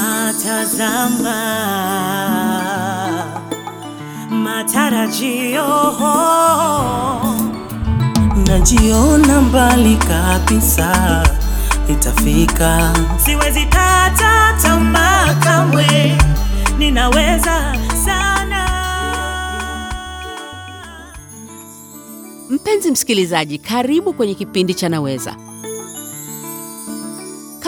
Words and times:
Natazama 0.00 1.36
matarajio, 4.30 5.66
najiona 8.46 9.40
mbali 9.40 9.96
kabisa, 9.96 11.22
itafika. 11.90 12.92
Siwezi 13.24 13.64
kata 13.66 14.58
tamaa 14.62 15.34
kamwe, 15.34 16.18
ninaweza 16.78 17.74
sana. 18.04 18.66
Mpenzi 22.50 22.90
msikilizaji, 22.90 23.58
karibu 23.58 24.12
kwenye 24.12 24.34
kipindi 24.34 24.74
cha 24.74 24.88
Naweza. 24.88 25.36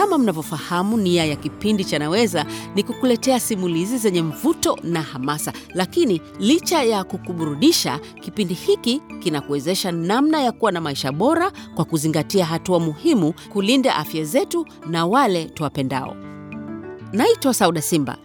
Kama 0.03 0.17
mnavyofahamu, 0.17 0.97
nia 0.97 1.25
ya 1.25 1.35
kipindi 1.35 1.85
cha 1.85 1.99
Naweza 1.99 2.45
ni 2.75 2.83
kukuletea 2.83 3.39
simulizi 3.39 3.97
zenye 3.97 4.21
mvuto 4.21 4.79
na 4.83 5.01
hamasa, 5.01 5.53
lakini 5.73 6.21
licha 6.39 6.83
ya 6.83 7.03
kukuburudisha, 7.03 7.99
kipindi 8.21 8.53
hiki 8.53 9.01
kinakuwezesha 9.19 9.91
namna 9.91 10.41
ya 10.41 10.51
kuwa 10.51 10.71
na 10.71 10.81
maisha 10.81 11.11
bora 11.11 11.51
kwa 11.75 11.85
kuzingatia 11.85 12.45
hatua 12.45 12.79
muhimu 12.79 13.33
kulinda 13.53 13.95
afya 13.95 14.23
zetu 14.23 14.65
na 14.89 15.05
wale 15.05 15.45
tuwapendao. 15.45 16.15
Naitwa 17.13 17.53
Sauda 17.53 17.81
Simba 17.81 18.17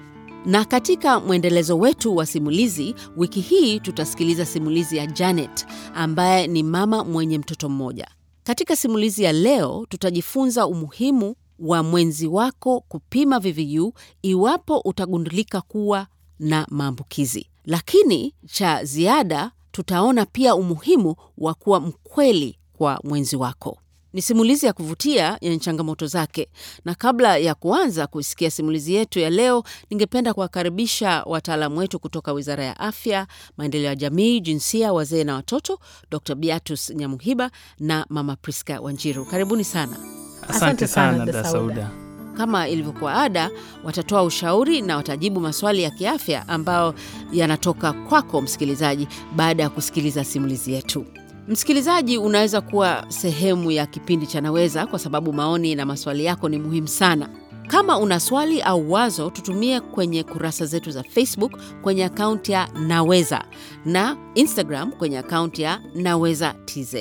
na 0.47 0.64
katika 0.64 1.20
mwendelezo 1.20 1.78
wetu 1.78 2.16
wa 2.16 2.27
simulizi, 2.27 2.95
wiki 3.16 3.41
hii 3.41 3.80
tutasikiliza 3.80 4.47
simulizi 4.47 4.97
ya 4.97 5.06
Janet 5.06 5.66
ambaye 5.95 6.47
ni 6.47 6.62
mama 6.62 7.05
mwenye 7.05 7.38
mtoto 7.38 7.69
mmoja. 7.69 8.06
Katika 8.45 8.77
simulizi 8.77 9.22
ya 9.22 9.33
leo, 9.33 9.86
tutajifunza 9.88 10.66
umuhimu 10.66 11.34
wa 11.58 11.82
mwenzi 11.82 12.26
wako 12.26 12.80
kupima 12.88 13.38
VVU 13.38 13.92
iwapo 14.22 14.78
utagundulika 14.78 15.60
kuwa 15.60 16.06
na 16.38 16.66
maambukizi. 16.70 17.46
Lakini 17.64 18.34
cha 18.46 18.84
ziada, 18.84 19.50
tutaona 19.72 20.27
pia 20.27 20.55
umuhimu 20.55 21.16
wa 21.38 21.55
kuwa 21.55 21.80
mkweli 21.80 22.58
kwa 22.72 23.00
mwenzi 23.05 23.36
wako. 23.36 23.78
Ni 24.12 24.22
simulizi 24.22 24.66
ya 24.66 24.72
kuvutia 24.72 25.38
yenye 25.41 25.58
changamoto 25.58 26.06
zake, 26.06 26.48
na 26.84 26.94
kabla 26.94 27.36
ya 27.36 27.55
kuanza 27.55 28.06
kuisikia 28.06 28.50
simulizi 28.50 28.94
yetu 28.94 29.18
ya 29.18 29.30
leo, 29.30 29.62
ningependa 29.90 30.34
kuwakaribisha 30.34 31.22
wataalamu 31.27 31.78
wetu 31.78 31.98
kutoka 31.98 32.33
Wizara 32.33 32.64
ya 32.64 32.80
Afya, 32.80 33.27
Maendeleo 33.56 33.86
ya 33.88 33.96
Jamii, 33.96 34.40
Jinsia, 34.40 34.92
Wazee 34.92 35.24
na 35.24 35.34
Watoto, 35.34 35.78
Dr 36.11 36.34
Beatus 36.34 36.90
Nyamuhiba 36.90 37.50
na 37.78 38.06
Mama 38.08 38.36
Priska 38.36 38.80
Wanjiru. 38.80 39.24
Karibuni 39.27 39.64
sana. 39.64 40.17
Asante 40.48 40.86
sana 40.86 41.27
dada 41.27 41.44
Sauda. 41.44 41.91
Kama 42.36 42.68
ilivyokuwa 42.68 43.14
ada, 43.14 43.50
watatoa 43.84 44.22
ushauri 44.22 44.82
na 44.82 44.96
watajibu 44.96 45.40
maswali 45.40 45.82
ya 45.82 45.90
kiafya 45.90 46.48
ambayo 46.48 46.94
yanatoka 47.32 47.92
kwako 47.92 48.40
msikilizaji, 48.40 49.08
baada 49.36 49.62
ya 49.62 49.70
kusikiliza 49.70 50.24
simulizi 50.24 50.72
yetu. 50.72 51.05
Msikilizaji, 51.48 52.18
unaweza 52.18 52.60
kuwa 52.60 53.05
sehemu 53.08 53.70
ya 53.70 53.86
kipindi 53.86 54.27
cha 54.27 54.40
Naweza 54.40 54.86
kwa 54.86 54.98
sababu 54.98 55.32
maoni 55.32 55.74
na 55.74 55.86
maswali 55.86 56.24
yako 56.24 56.48
ni 56.48 56.58
muhimu 56.58 56.88
sana. 56.88 57.28
Kama 57.66 57.98
una 57.98 58.20
swali 58.20 58.62
au 58.62 58.92
wazo, 58.92 59.30
tutumie 59.30 59.80
kwenye 59.80 60.22
kurasa 60.22 60.66
zetu 60.66 60.90
za 60.90 61.02
Facebook 61.02 61.52
kwenye 61.83 62.05
akaunti 62.05 62.52
ya 62.52 62.68
Naweza 62.86 63.44
na 63.84 64.16
Instagram 64.34 64.92
kwenye 64.92 65.18
akaunti 65.18 65.62
ya 65.62 65.80
Naweza 65.94 66.55
TZ. 66.64 66.96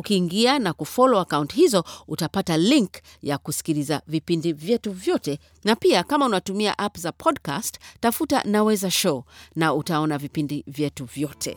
Ukiingia 0.00 0.58
na 0.58 0.72
kufollow 0.72 1.20
akaunti 1.20 1.56
hizo 1.56 1.84
utapata 2.08 2.56
link 2.56 2.90
ya 3.22 3.38
kusikiliza 3.38 4.02
vipindi 4.06 4.52
vyetu 4.52 4.92
vyote, 4.92 5.38
na 5.64 5.76
pia 5.76 6.02
kama 6.04 6.26
unatumia 6.26 6.78
app 6.78 6.98
za 6.98 7.12
podcast, 7.12 7.78
tafuta 8.00 8.42
Naweza 8.44 8.90
Show 8.90 9.24
na 9.54 9.74
utaona 9.74 10.18
vipindi 10.18 10.64
vyetu 10.66 11.04
vyote. 11.04 11.56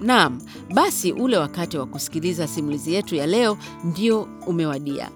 Naam, 0.00 0.40
basi 0.74 1.12
ule 1.12 1.36
wakati 1.38 1.78
wa 1.78 1.86
kusikiliza 1.86 2.46
simulizi 2.48 2.94
yetu 2.94 3.14
ya 3.14 3.26
leo 3.26 3.58
ndio 3.84 4.28
umewadia. 4.46 5.10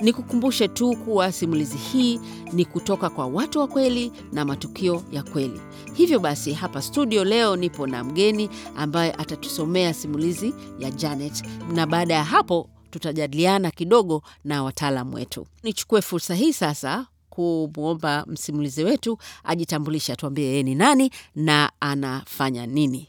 Nikukumbushe 0.00 0.68
tu 0.68 0.96
kuwa 0.96 1.32
simulizi 1.32 1.76
hii 1.76 2.20
ni 2.52 2.64
kutoka 2.64 3.10
kwa 3.10 3.26
watu 3.26 3.58
wa 3.58 3.66
kweli 3.68 4.12
na 4.32 4.44
matukio 4.44 5.02
ya 5.12 5.22
kweli. 5.22 5.60
Hivyo 5.94 6.18
basi, 6.20 6.52
hapa 6.52 6.82
studio 6.82 7.24
leo 7.24 7.56
nipo 7.56 7.86
na 7.86 8.04
mgeni 8.04 8.50
ambaye 8.76 9.12
atatusomea 9.12 9.94
simulizi 9.94 10.54
ya 10.78 10.90
Janet, 10.90 11.44
na 11.74 11.86
baada 11.86 12.14
ya 12.14 12.24
hapo 12.24 12.68
tutajadiliana 12.90 13.70
kidogo 13.70 14.22
na 14.44 14.62
wataalamu 14.62 15.14
wetu. 15.14 15.46
Nichukue 15.62 16.02
fursa 16.02 16.34
hii 16.34 16.52
sasa 16.52 17.06
kumwomba 17.30 18.24
msimulizi 18.28 18.84
wetu 18.84 19.18
ajitambulishe, 19.44 20.12
atuambie 20.12 20.44
yeye 20.46 20.62
ni 20.62 20.74
nani 20.74 21.10
na 21.34 21.72
anafanya 21.80 22.66
nini. 22.66 23.08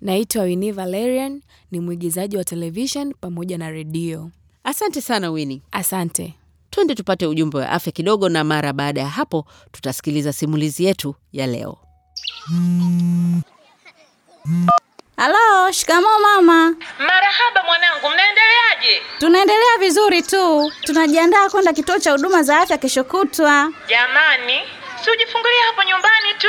Naitwa 0.00 0.42
Winnie 0.42 0.72
Valerian, 0.72 1.42
ni 1.70 1.80
mwigizaji 1.80 2.36
wa 2.36 2.44
television 2.44 3.14
pamoja 3.20 3.58
na 3.58 3.70
redio. 3.70 4.30
Asante 4.68 5.00
sana 5.00 5.30
Wini. 5.30 5.62
Asante. 5.72 6.34
Twende 6.70 6.94
tupate 6.94 7.26
ujumbe 7.26 7.58
wa 7.58 7.70
afya 7.70 7.92
kidogo, 7.92 8.28
na 8.28 8.44
mara 8.44 8.72
baada 8.72 9.00
ya 9.00 9.08
hapo 9.08 9.46
tutasikiliza 9.72 10.32
simulizi 10.32 10.84
yetu 10.84 11.14
ya 11.32 11.46
leo. 11.46 11.78
Halo, 15.16 15.72
shikamoo 15.72 16.18
mama. 16.22 16.76
Marahaba 16.98 17.62
mwanangu, 17.66 18.08
mnaendeleaje? 18.12 19.02
Tunaendelea 19.18 19.78
vizuri 19.80 20.22
tu, 20.22 20.72
tunajiandaa 20.82 21.48
kwenda 21.50 21.72
kituo 21.72 21.98
cha 21.98 22.12
huduma 22.12 22.42
za 22.42 22.58
afya 22.60 22.78
kesho 22.78 23.04
kutwa. 23.04 23.72
Jamani, 23.88 24.60
si 25.04 25.10
ujifungulia 25.10 25.64
hapo 25.66 25.82
nyumbani 25.82 26.34
tu. 26.38 26.48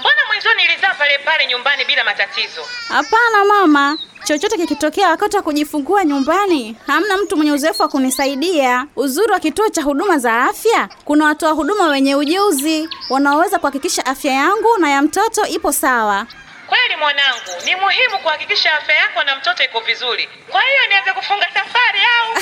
Mbona 0.00 0.16
mwanzo 0.26 0.48
nilizaa 0.54 0.94
pale 0.94 1.18
pale 1.18 1.46
nyumbani 1.46 1.84
bila 1.84 2.04
matatizo? 2.04 2.62
Hapana 2.88 3.44
mama, 3.44 3.98
chochote 4.24 4.56
kikitokea 4.56 5.08
wakati 5.08 5.36
wa 5.36 5.42
kujifungua 5.42 6.04
nyumbani, 6.04 6.76
hamna 6.86 7.16
mtu 7.16 7.36
mwenye 7.36 7.52
uzoefu 7.52 7.82
wa 7.82 7.88
kunisaidia. 7.88 8.86
Uzuri 8.96 9.32
wa 9.32 9.40
kituo 9.40 9.68
cha 9.68 9.82
huduma 9.82 10.18
za 10.18 10.44
afya, 10.44 10.88
kuna 11.04 11.24
watoa 11.24 11.52
huduma 11.52 11.86
wenye 11.88 12.14
ujuzi 12.14 12.88
wanaoweza 13.10 13.58
kuhakikisha 13.58 14.06
afya 14.06 14.32
yangu 14.32 14.78
na 14.78 14.90
ya 14.90 15.02
mtoto 15.02 15.46
ipo 15.46 15.72
sawa. 15.72 16.26
Kweli 16.66 16.96
mwanangu, 16.96 17.50
ni 17.64 17.76
muhimu 17.76 18.18
kuhakikisha 18.22 18.74
afya 18.78 18.94
yako 18.94 19.22
na 19.22 19.36
mtoto 19.36 19.64
iko 19.64 19.80
vizuri. 19.80 20.28
Kwa 20.50 20.60
hiyo 20.62 20.86
nianze 20.88 21.12
kufunga 21.12 21.46
safari 21.54 22.00
au? 22.18 22.32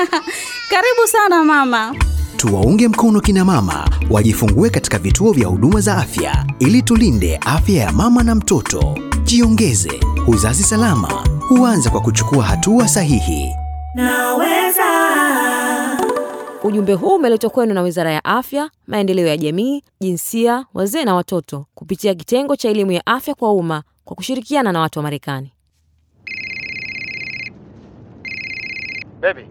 Karibu 0.70 1.06
sana 1.06 1.44
mama. 1.44 1.94
Tuwaunge 2.42 2.88
mkono 2.88 3.20
kina 3.20 3.44
mama 3.44 3.88
wajifungue 4.10 4.70
katika 4.70 4.98
vituo 4.98 5.32
vya 5.32 5.46
huduma 5.48 5.80
za 5.80 5.96
afya 5.96 6.46
ili 6.58 6.82
tulinde 6.82 7.36
afya 7.46 7.82
ya 7.84 7.92
mama 7.92 8.22
na 8.22 8.34
mtoto. 8.34 8.98
Jiongeze, 9.24 10.00
uzazi 10.26 10.62
salama 10.62 11.08
huanza 11.48 11.90
kwa 11.90 12.00
kuchukua 12.00 12.44
hatua 12.44 12.88
sahihi. 12.88 13.50
Naweza 13.94 14.82
Ujumbe 16.64 16.92
huu 16.94 17.14
umeletwa 17.16 17.50
kwenu 17.50 17.74
na 17.74 17.82
Wizara 17.82 18.12
ya 18.12 18.24
Afya, 18.24 18.70
Maendeleo 18.86 19.26
ya 19.26 19.36
Jamii, 19.36 19.82
Jinsia, 20.00 20.66
Wazee 20.74 21.04
na 21.04 21.14
Watoto 21.14 21.66
kupitia 21.74 22.14
kitengo 22.14 22.56
cha 22.56 22.68
elimu 22.68 22.92
ya 22.92 23.06
afya 23.06 23.34
kwa 23.34 23.52
umma 23.52 23.82
kwa 24.04 24.16
kushirikiana 24.16 24.72
na 24.72 24.80
watu 24.80 24.98
wa 24.98 25.02
Marekani. 25.02 25.52
Baby, 29.20 29.46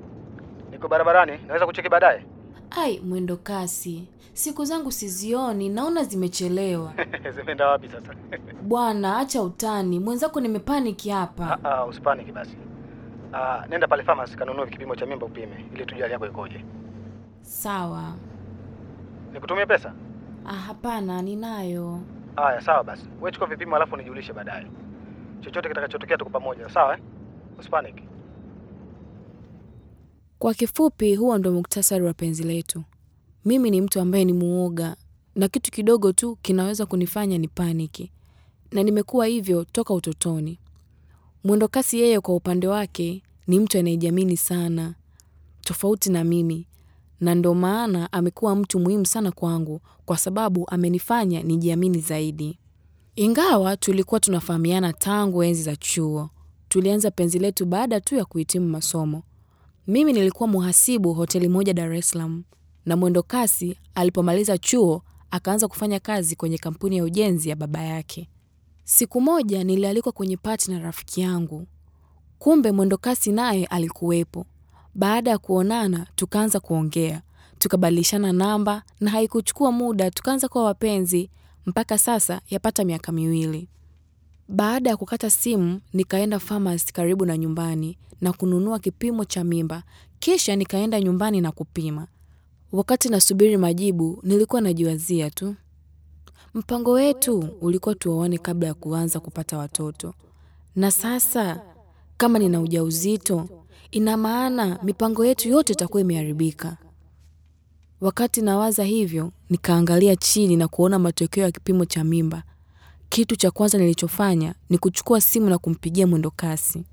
niko 0.72 0.88
barabarani, 0.88 1.32
naweza 1.48 1.66
kucheki 1.66 1.90
baadaye? 1.90 2.26
Ai, 2.72 3.00
mwendo 3.00 3.38
kasi, 3.38 4.08
siku 4.34 4.66
zangu 4.66 4.92
sizioni, 4.92 5.70
naona 5.70 6.04
zimechelewa. 6.04 6.94
Zimeenda 7.36 7.68
wapi 7.68 7.90
sasa? 7.90 8.14
Bwana, 8.70 9.18
acha 9.18 9.42
utani, 9.42 10.00
mwenzako 10.00 10.42
nimepaniki 10.42 11.10
hapa. 11.10 11.60
Ah, 11.64 11.70
ah, 11.72 11.86
usipaniki 11.86 12.32
basi. 12.32 12.58
Ah, 13.34 13.66
nenda 13.70 13.88
pale 13.88 14.04
famasi 14.04 14.38
kanunue 14.38 14.68
kipimo 14.68 14.96
cha 14.96 15.06
mimba 15.06 15.26
upime 15.26 15.66
ili 15.74 15.86
tujue 15.86 16.02
hali 16.02 16.14
yako 16.14 16.26
ikoje. 16.28 16.66
Sawa. 17.42 18.14
Nikutumie 19.34 19.66
pesa? 19.66 19.94
Ah, 20.46 20.54
hapana, 20.54 21.22
ninayo. 21.22 22.00
Haya, 22.36 22.62
sawa 22.62 22.84
basi. 22.84 23.06
Wewe 23.20 23.32
chukua 23.32 23.48
vipimo 23.48 23.76
alafu 23.76 23.98
nijulishe 23.98 24.34
baadaye. 24.34 24.68
Chochote 25.42 25.70
kitakachotokea 25.70 26.18
tuko 26.18 26.30
pamoja, 26.32 26.70
sawa 26.70 26.94
eh? 26.94 27.04
Usipaniki. 27.60 28.04
Kwa 30.42 30.54
kifupi, 30.54 31.16
huo 31.16 31.38
ndo 31.38 31.52
muktasari 31.52 32.06
wa 32.06 32.14
penzi 32.14 32.44
letu. 32.44 32.84
Mimi 33.46 33.72
ni 33.72 33.82
mtu 33.82 34.00
ambaye 34.00 34.26
ni 34.26 34.34
muoga 34.34 34.96
na 35.36 35.48
kitu 35.48 35.72
kidogo 35.72 36.12
tu 36.14 36.36
kinaweza 36.42 36.86
kunifanya 36.86 37.38
ni 37.38 37.48
paniki, 37.48 38.12
na 38.72 38.84
nimekuwa 38.84 39.26
hivyo 39.26 39.64
toka 39.64 39.94
utotoni. 39.94 40.60
Mwendokasi 41.44 42.00
yeye 42.00 42.20
kwa 42.20 42.36
upande 42.36 42.68
wake 42.68 43.24
ni 43.48 43.60
mtu 43.60 43.78
anayejiamini 43.80 44.38
sana, 44.38 44.96
tofauti 45.62 46.12
na 46.12 46.24
mimi, 46.24 46.68
na 47.20 47.36
ndo 47.36 47.54
maana 47.54 48.14
amekuwa 48.14 48.56
mtu 48.56 48.80
muhimu 48.80 49.06
sana 49.06 49.32
kwangu 49.32 49.82
kwa 50.06 50.18
sababu 50.18 50.70
amenifanya 50.70 51.44
nijiamini 51.44 52.00
zaidi. 52.00 52.60
Ingawa 53.16 53.78
tulikuwa 53.78 54.20
tunafahamiana 54.20 54.94
tangu 54.94 55.44
enzi 55.44 55.64
za 55.64 55.76
chuo, 55.76 56.30
tulianza 56.70 57.12
penzi 57.12 57.40
letu 57.40 57.66
baada 57.66 58.02
tu 58.02 58.16
ya 58.16 58.26
kuhitimu 58.26 58.70
masomo. 58.70 59.24
Mimi 59.88 60.14
nilikuwa 60.14 60.50
muhasibu 60.50 61.14
hoteli 61.14 61.48
moja 61.50 61.74
Dar 61.74 61.94
es 61.94 62.10
Salaam 62.10 62.44
na 62.86 62.96
mwendo 62.98 63.24
kasi 63.24 63.78
alipomaliza 63.96 64.58
chuo 64.58 65.04
akaanza 65.32 65.68
kufanya 65.68 66.00
kazi 66.00 66.36
kwenye 66.36 66.58
kampuni 66.58 66.98
ya 66.98 67.04
ujenzi 67.04 67.50
ya 67.50 67.56
baba 67.56 67.82
yake. 67.84 68.30
Siku 68.84 69.22
moja 69.22 69.64
nilialikwa 69.64 70.12
kwenye 70.12 70.38
pati 70.38 70.72
na 70.72 70.80
rafiki 70.80 71.22
yangu, 71.22 71.68
kumbe 72.40 72.72
mwendo 72.72 72.98
kasi 72.98 73.32
naye 73.32 73.66
alikuwepo. 73.66 74.46
Baada 74.96 75.32
ya 75.32 75.38
kuonana, 75.38 76.08
tukaanza 76.16 76.60
kuongea, 76.60 77.22
tukabadilishana 77.60 78.34
namba 78.34 78.84
na 79.00 79.12
haikuchukua 79.12 79.72
muda 79.72 80.12
tukaanza 80.12 80.48
kuwa 80.48 80.64
wapenzi. 80.64 81.30
Mpaka 81.66 81.98
sasa 81.98 82.42
yapata 82.50 82.84
miaka 82.86 83.12
miwili. 83.12 83.68
Baada 84.52 84.90
ya 84.90 84.98
kukata 84.98 85.30
simu, 85.30 85.82
nikaenda 85.94 86.40
famasi 86.40 86.94
karibu 86.94 87.26
na 87.26 87.38
nyumbani 87.38 87.98
na 88.22 88.34
kununua 88.34 88.80
kipimo 88.80 89.26
cha 89.26 89.44
mimba, 89.44 89.84
kisha 90.20 90.56
nikaenda 90.56 91.02
nyumbani 91.02 91.42
na 91.42 91.52
kupima. 91.52 92.08
Wakati 92.72 93.10
nasubiri 93.10 93.58
majibu, 93.58 94.20
nilikuwa 94.24 94.62
najiwazia 94.62 95.30
tu, 95.30 95.56
mpango 96.54 96.92
wetu 96.92 97.40
ulikuwa 97.62 97.96
tuoane 97.96 98.38
kabla 98.38 98.68
ya 98.68 98.74
kuanza 98.74 99.20
kupata 99.20 99.58
watoto, 99.58 100.14
na 100.76 100.92
sasa 100.92 101.62
kama 102.18 102.40
nina 102.40 102.62
ujauzito, 102.62 103.50
ina 103.92 104.18
maana 104.18 104.80
mipango 104.84 105.26
yetu 105.26 105.50
yote 105.50 105.74
itakuwa 105.74 106.02
imeharibika. 106.02 106.78
Wakati 108.02 108.42
nawaza 108.42 108.84
hivyo, 108.84 109.32
nikaangalia 109.50 110.16
chini 110.16 110.56
na 110.56 110.68
kuona 110.68 111.00
matokeo 111.00 111.44
ya 111.44 111.52
kipimo 111.52 111.86
cha 111.86 112.04
mimba. 112.04 112.44
Kitu 113.12 113.36
cha 113.36 113.52
kwanza 113.52 113.78
nilichofanya 113.78 114.56
ni 114.70 114.78
kuchukua 114.78 115.22
simu 115.22 115.50
na 115.50 115.58
kumpigia 115.58 116.08
mwendo 116.08 116.32
kasi. 116.32 116.84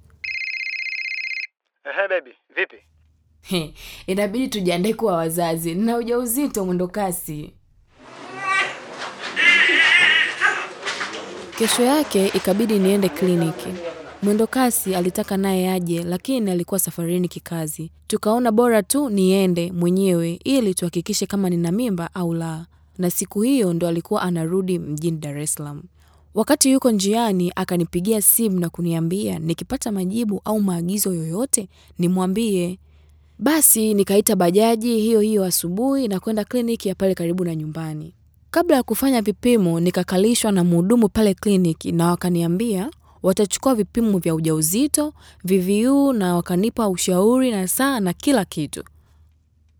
Ehe, 1.85 2.09
baby, 2.09 2.31
vipi? 2.57 2.77
He, 3.43 3.75
inabidi 4.07 4.49
tujiandae 4.49 4.95
kuwa 4.95 5.13
wazazi 5.17 5.75
na 5.75 5.97
ujauzito 5.97 6.65
mwendo 6.65 6.89
kasi. 6.89 7.53
Kesho 11.59 11.83
yake 11.83 12.27
ikabidi 12.27 12.79
niende 12.79 13.09
kliniki. 13.09 13.69
Mwendo 14.23 14.47
kasi 14.47 14.95
alitaka 14.95 15.37
naye 15.37 15.71
aje, 15.71 16.03
lakini 16.03 16.51
alikuwa 16.51 16.81
safarini 16.81 17.29
kikazi. 17.29 17.91
Tukaona 18.07 18.53
bora 18.53 18.83
tu 18.83 19.11
niende 19.11 19.73
mwenyewe 19.73 20.41
ili 20.45 20.75
tuhakikishe 20.75 21.27
kama 21.27 21.51
nina 21.51 21.73
mimba 21.73 22.11
au 22.15 22.35
la, 22.35 22.67
na 22.99 23.11
siku 23.11 23.43
hiyo 23.43 23.73
ndo 23.75 23.89
alikuwa 23.89 24.23
anarudi 24.23 24.79
mjini 24.79 25.19
Dar 25.19 25.39
es 25.39 25.55
Salaam. 25.55 25.83
Wakati 26.35 26.71
yuko 26.73 26.91
njiani, 26.91 27.53
akanipigia 27.57 28.23
simu 28.23 28.61
na 28.61 28.69
kuniambia 28.69 29.39
nikipata 29.39 29.93
majibu 29.93 30.41
au 30.45 30.61
maagizo 30.61 31.15
yoyote 31.15 31.69
nimwambie. 31.99 32.79
Basi 33.39 33.95
nikaita 33.95 34.37
bajaji 34.37 34.97
hiyo 35.01 35.21
hiyo 35.21 35.45
asubuhi 35.45 36.09
na 36.09 36.21
kwenda 36.21 36.45
kliniki 36.45 36.89
ya 36.89 36.95
pale 36.95 37.15
karibu 37.15 37.45
na 37.45 37.55
nyumbani. 37.55 38.15
Kabla 38.51 38.77
ya 38.77 38.83
kufanya 38.83 39.23
vipimo, 39.23 39.81
nikakalishwa 39.81 40.53
na 40.53 40.65
mhudumu 40.65 41.09
pale 41.09 41.35
kliniki 41.35 41.93
na 41.93 42.07
wakaniambia 42.11 42.91
watachukua 43.23 43.75
vipimo 43.75 44.19
vya 44.19 44.35
ujauzito, 44.35 45.13
VVU 45.45 46.13
na 46.13 46.35
wakanipa 46.35 46.89
ushauri 46.89 47.51
na 47.51 47.69
saa 47.69 48.01
na 48.01 48.13
kila 48.13 48.45
kitu. 48.45 48.85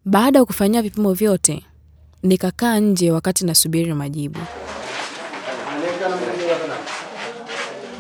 Baada 0.05 0.39
ya 0.39 0.45
kufanyia 0.45 0.83
vipimo 0.83 1.13
vyote, 1.13 1.65
nikakaa 2.23 2.79
nje 2.81 3.11
wakati 3.11 3.47
nasubiri 3.47 3.95
majibu. 3.95 4.39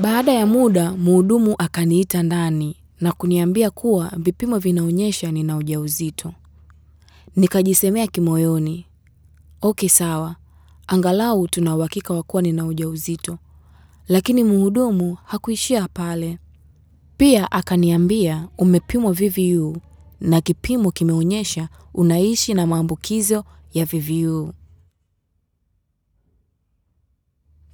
Baada 0.01 0.33
ya 0.33 0.47
muda, 0.47 0.93
mhudumu 0.93 1.55
akaniita 1.59 2.23
ndani 2.23 2.77
na 3.01 3.13
kuniambia 3.13 3.71
kuwa 3.71 4.13
vipimo 4.17 4.59
vinaonyesha 4.59 5.33
nina 5.33 5.57
ujauzito. 5.57 6.35
Nikajisemea 7.37 8.07
kimoyoni, 8.07 8.87
okay, 9.63 9.89
sawa, 9.89 10.37
angalau 10.87 11.49
tuna 11.49 11.77
uhakika 11.77 12.15
wa 12.15 12.23
kuwa 12.23 12.43
nina 12.43 12.67
ujauzito. 12.67 13.39
Lakini 14.09 14.45
mhudumu 14.45 15.19
hakuishia 15.25 15.89
pale. 15.89 16.39
Pia 17.17 17.53
akaniambia 17.53 18.49
umepimwa 18.59 19.13
VVU 19.13 19.77
na 20.21 20.41
kipimo 20.41 20.91
kimeonyesha 20.91 21.69
unaishi 21.95 22.55
na 22.55 22.67
maambukizo 22.67 23.45
ya 23.75 23.85
VVU. 23.85 24.53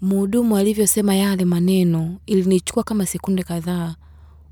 Mhudumu 0.09 0.57
alivyosema 0.57 1.15
yale 1.15 1.45
maneno, 1.45 2.17
ilinichukua 2.27 2.83
kama 2.83 3.07
sekunde 3.07 3.43
kadhaa 3.43 3.95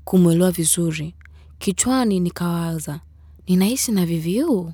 kumwelewa 0.05 0.51
vizuri. 0.51 1.13
Kichwani 1.59 2.19
nikawaza, 2.19 2.99
ninaishi 3.47 3.91
na 3.91 4.05
VVU? 4.05 4.71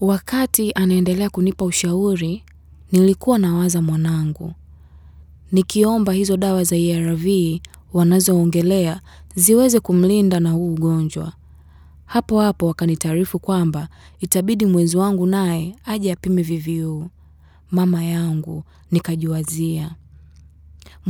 Wakati 0.00 0.72
anaendelea 0.72 1.30
kunipa 1.30 1.64
ushauri, 1.64 2.42
nilikuwa 2.92 3.38
nawaza 3.38 3.82
mwanangu, 3.82 4.52
nikiomba 5.52 6.12
hizo 6.12 6.36
dawa 6.36 6.64
za 6.64 6.76
ARV 6.76 7.26
wanazoongelea 7.92 9.00
ziweze 9.34 9.80
kumlinda 9.80 10.40
na 10.40 10.50
huu 10.50 10.72
ugonjwa. 10.74 11.32
Hapo 12.06 12.40
hapo 12.40 12.66
wakanitaarifu 12.66 13.38
kwamba 13.38 13.88
itabidi 14.20 14.66
mwenzi 14.66 14.96
wangu 14.96 15.26
naye 15.26 15.76
aje 15.84 16.12
apime 16.12 16.42
VVU. 16.42 17.10
Mama 17.70 18.04
yangu, 18.04 18.64
nikajiwazia 18.90 19.90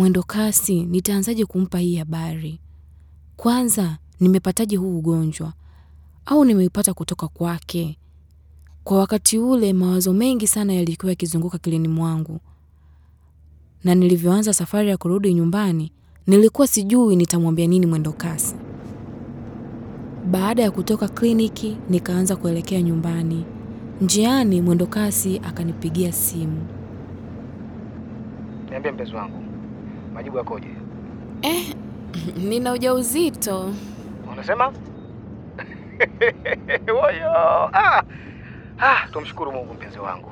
mwendo 0.00 0.22
kasi, 0.22 0.82
nitaanzaje 0.86 1.44
kumpa 1.44 1.78
hii 1.78 1.96
habari? 1.96 2.60
Kwanza, 3.36 3.98
nimepataje 4.20 4.76
huu 4.76 4.98
ugonjwa 4.98 5.52
au 6.26 6.44
nimeipata 6.44 6.94
kutoka 6.94 7.28
kwake? 7.28 7.98
Kwa 8.84 8.98
wakati 8.98 9.38
ule 9.38 9.72
mawazo 9.72 10.12
mengi 10.12 10.46
sana 10.46 10.72
yalikuwa 10.72 11.12
yakizunguka 11.12 11.58
kilini 11.58 11.88
mwangu, 11.88 12.40
na 13.84 13.94
nilivyoanza 13.94 14.54
safari 14.54 14.88
ya 14.88 14.96
kurudi 14.96 15.34
nyumbani 15.34 15.92
nilikuwa 16.26 16.66
sijui 16.66 17.16
nitamwambia 17.16 17.66
nini 17.66 17.86
mwendo 17.86 18.12
kasi. 18.12 18.54
Baada 20.30 20.62
ya 20.62 20.70
kutoka 20.70 21.08
kliniki, 21.08 21.76
nikaanza 21.90 22.36
kuelekea 22.36 22.82
nyumbani. 22.82 23.44
Njiani 24.00 24.60
mwendo 24.60 24.86
kasi 24.86 25.38
akanipigia 25.44 26.12
simu. 26.12 26.66
Niambie 28.70 28.92
mpenzi 28.92 29.14
wangu, 29.14 29.49
majibu 30.20 30.38
yakoje? 30.38 30.68
Eh, 31.42 31.74
nina 32.36 32.72
ujauzito. 32.72 33.74
Unasema? 34.32 34.72
Woyo! 37.02 37.30
Ah! 37.72 38.02
Ah, 38.80 39.08
tumshukuru 39.12 39.52
Mungu 39.52 39.74
mpenzi 39.74 39.98
wangu. 39.98 40.30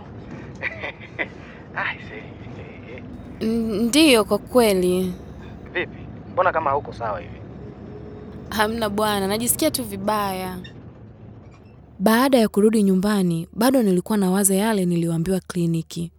ah, 1.76 1.94
Ndiyo, 3.44 4.24
kwa 4.24 4.38
kweli. 4.38 5.14
Vipi? 5.72 5.98
Mbona 6.32 6.52
kama 6.52 6.70
hauko 6.70 6.92
sawa 6.92 7.20
hivi? 7.20 7.40
Hamna 8.50 8.88
bwana, 8.88 9.26
najisikia 9.26 9.70
tu 9.70 9.84
vibaya. 9.84 10.58
Baada 11.98 12.38
ya 12.38 12.48
kurudi 12.48 12.82
nyumbani, 12.82 13.48
bado 13.52 13.82
nilikuwa 13.82 14.18
na 14.18 14.30
waza 14.30 14.54
yale 14.54 14.86
niliyoambiwa 14.86 15.40
kliniki. 15.40 16.12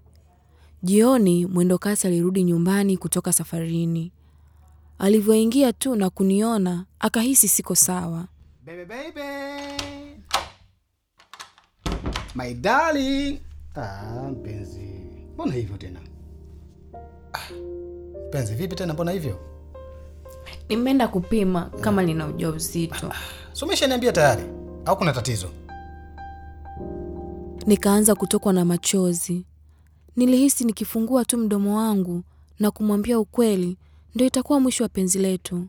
Jioni 0.84 1.46
mwendokasi 1.46 2.08
alirudi 2.08 2.44
nyumbani 2.44 2.98
kutoka 2.98 3.34
safarini. 3.34 4.12
Alivyoingia 5.00 5.74
tu 5.74 5.96
na 5.96 6.10
kuniona, 6.10 6.86
akahisi 7.00 7.48
siko 7.48 7.76
sawa. 7.76 8.26
Baby, 8.66 8.86
baby. 8.86 9.24
My 12.36 12.54
darling. 12.54 13.40
Ah, 13.76 14.30
mpenzi. 14.32 14.90
Mbona 15.34 15.54
hivyo 15.54 15.78
tena? 15.78 16.00
Ah, 17.34 17.40
mpenzi, 18.30 18.56
vipi 18.56 18.76
tena 18.76 18.94
mbona 18.94 19.12
hivyo? 19.12 19.40
Nimeenda 20.70 21.08
kupima 21.08 21.66
kama 21.82 22.04
nina 22.04 22.28
ujauzito. 22.28 23.12
So 23.54 23.66
umeshaniambia 23.66 24.12
tayari 24.12 24.44
au 24.86 24.98
kuna 24.98 25.14
tatizo? 25.14 25.50
Nikaanza 27.68 28.16
kutokwa 28.16 28.54
na 28.54 28.66
machozi. 28.66 29.46
Nilihisi 30.16 30.66
nikifungua 30.66 31.26
tu 31.26 31.38
mdomo 31.38 31.78
wangu 31.78 32.24
na 32.60 32.72
kumwambia 32.72 33.20
ukweli 33.20 33.78
ndio 34.16 34.28
itakuwa 34.28 34.60
mwisho 34.60 34.84
wa 34.84 34.90
penzi 34.90 35.20
letu. 35.20 35.68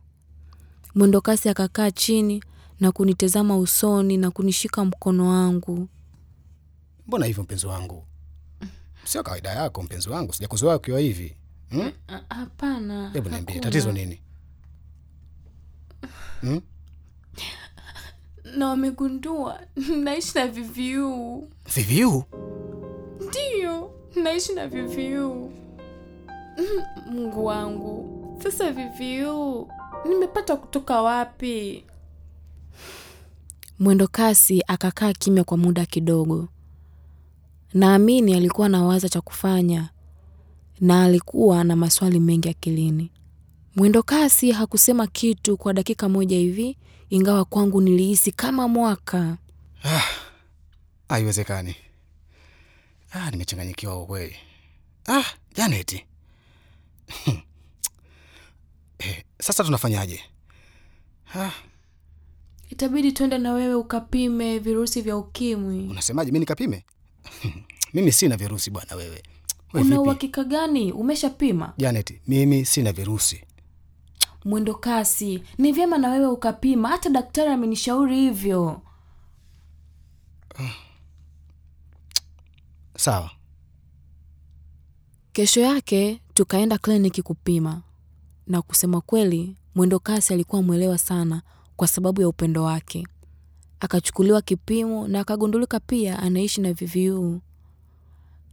Mwendokasi 0.95 1.49
akakaa 1.49 1.91
chini 1.91 2.45
na 2.81 2.93
kunitazama 2.93 3.59
usoni 3.59 4.17
na 4.17 4.31
kunishika 4.31 4.85
mkono 4.85 5.29
wangu. 5.29 5.89
Mbona 7.07 7.27
hivyo 7.27 7.43
mpenzi 7.43 7.67
wangu? 7.67 8.05
Sio 9.05 9.23
kawaida 9.23 9.51
yako 9.51 9.83
mpenzi 9.83 10.11
wangu, 10.11 10.33
sijakuzoea 10.33 10.77
ukiwa 10.77 11.01
hivi. 11.01 11.37
Hmm? 11.71 11.93
Hapana. 12.29 13.11
Hebu 13.11 13.29
niambie 13.29 13.59
tatizo 13.61 13.93
nini? 13.93 14.21
Hmm? 16.41 16.61
Na 18.57 18.69
wamegundua 18.69 19.61
naishi 20.05 20.33
na 20.39 20.47
VVU. 20.47 21.49
VVU? 21.77 22.25
Naishi 24.17 24.53
na 24.53 24.69
VVU. 24.69 25.53
Mungu 27.13 27.45
wangu, 27.45 28.07
sasa 28.43 28.73
Viviu 28.73 29.69
nimepata 30.09 30.57
kutoka 30.57 31.03
wapi? 31.03 31.85
Mwendo 33.79 34.09
kasi 34.09 34.63
akakaa 34.67 35.13
kimya 35.13 35.45
kwa 35.45 35.57
muda 35.57 35.87
kidogo. 35.87 36.49
Naamini 37.75 38.35
alikuwa 38.35 38.69
na 38.69 38.85
waza 38.85 39.09
cha 39.09 39.21
kufanya 39.21 39.89
na 40.81 41.05
alikuwa 41.05 41.65
na 41.65 41.77
maswali 41.77 42.21
mengi 42.21 42.49
akilini. 42.49 43.11
Mwendo 43.77 44.03
kasi 44.03 44.53
hakusema 44.53 45.07
kitu 45.07 45.57
kwa 45.57 45.73
dakika 45.73 46.09
moja 46.09 46.37
hivi, 46.37 46.77
ingawa 47.11 47.45
kwangu 47.45 47.81
nilihisi 47.81 48.33
kama 48.33 48.69
mwaka. 48.69 49.37
Haiwezekani. 51.09 51.75
Ah, 53.13 53.31
nimechanganyikiwa 53.31 53.97
kwa 53.97 54.07
kweli. 54.07 54.37
Ah, 55.09 55.25
Janet. 55.55 55.93
eh, 58.99 59.25
sasa 59.41 59.65
tunafanyaje? 59.65 60.21
Ah, 61.35 61.51
Itabidi 62.71 63.13
twende 63.13 63.39
na 63.39 63.53
wewe 63.53 63.75
ukapime 63.75 64.59
virusi 64.59 65.03
vya 65.03 65.17
ukimwi. 65.17 65.89
unasemaje? 65.89 66.31
Mi 66.33 66.39
nikapime? 66.39 66.85
mimi 67.95 68.13
sina 68.13 68.37
virusi 68.37 68.71
bwana. 68.71 68.95
Wewe 68.97 69.23
Wewe 69.73 69.87
Una 69.87 70.01
uhakika 70.01 70.45
gani? 70.45 70.93
Umeshapima? 70.93 71.73
Janet, 71.79 72.21
mimi 72.29 72.65
sina 72.67 72.93
virusi. 72.93 73.45
Mwendo 74.45 74.75
kasi, 74.75 75.43
ni 75.59 75.73
vyema 75.73 75.99
na 75.99 76.11
wewe 76.11 76.27
ukapima. 76.27 76.89
Hata 76.89 77.09
daktari 77.11 77.51
amenishauri 77.51 78.17
hivyo. 78.17 78.83
Sawa. 83.01 83.31
Kesho 85.33 85.61
yake 85.61 86.21
tukaenda 86.35 86.79
kliniki 86.79 87.23
kupima, 87.23 87.83
na 88.47 88.63
kusema 88.63 89.01
kweli, 89.01 89.57
mwendo 89.75 89.99
kasi 90.01 90.35
alikuwa 90.35 90.63
mwelewa 90.63 90.99
sana 90.99 91.43
kwa 91.77 91.89
sababu 91.89 92.21
ya 92.21 92.29
upendo 92.29 92.63
wake. 92.63 93.07
Akachukuliwa 93.81 94.43
kipimo 94.43 95.09
na 95.09 95.21
akagundulika 95.21 95.81
pia 95.81 96.19
anaishi 96.19 96.61
na 96.61 96.73
VVU. 96.73 97.41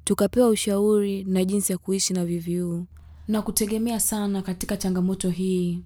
Tukapewa 0.03 0.47
ushauri 0.49 1.23
na 1.23 1.45
jinsi 1.45 1.71
ya 1.71 1.77
kuishi 1.77 2.13
na 2.13 2.25
VVU 2.25 2.85
na 3.27 3.41
kutegemea 3.41 3.99
sana 3.99 4.41
katika 4.41 4.77
changamoto 4.77 5.29
hii. 5.29 5.83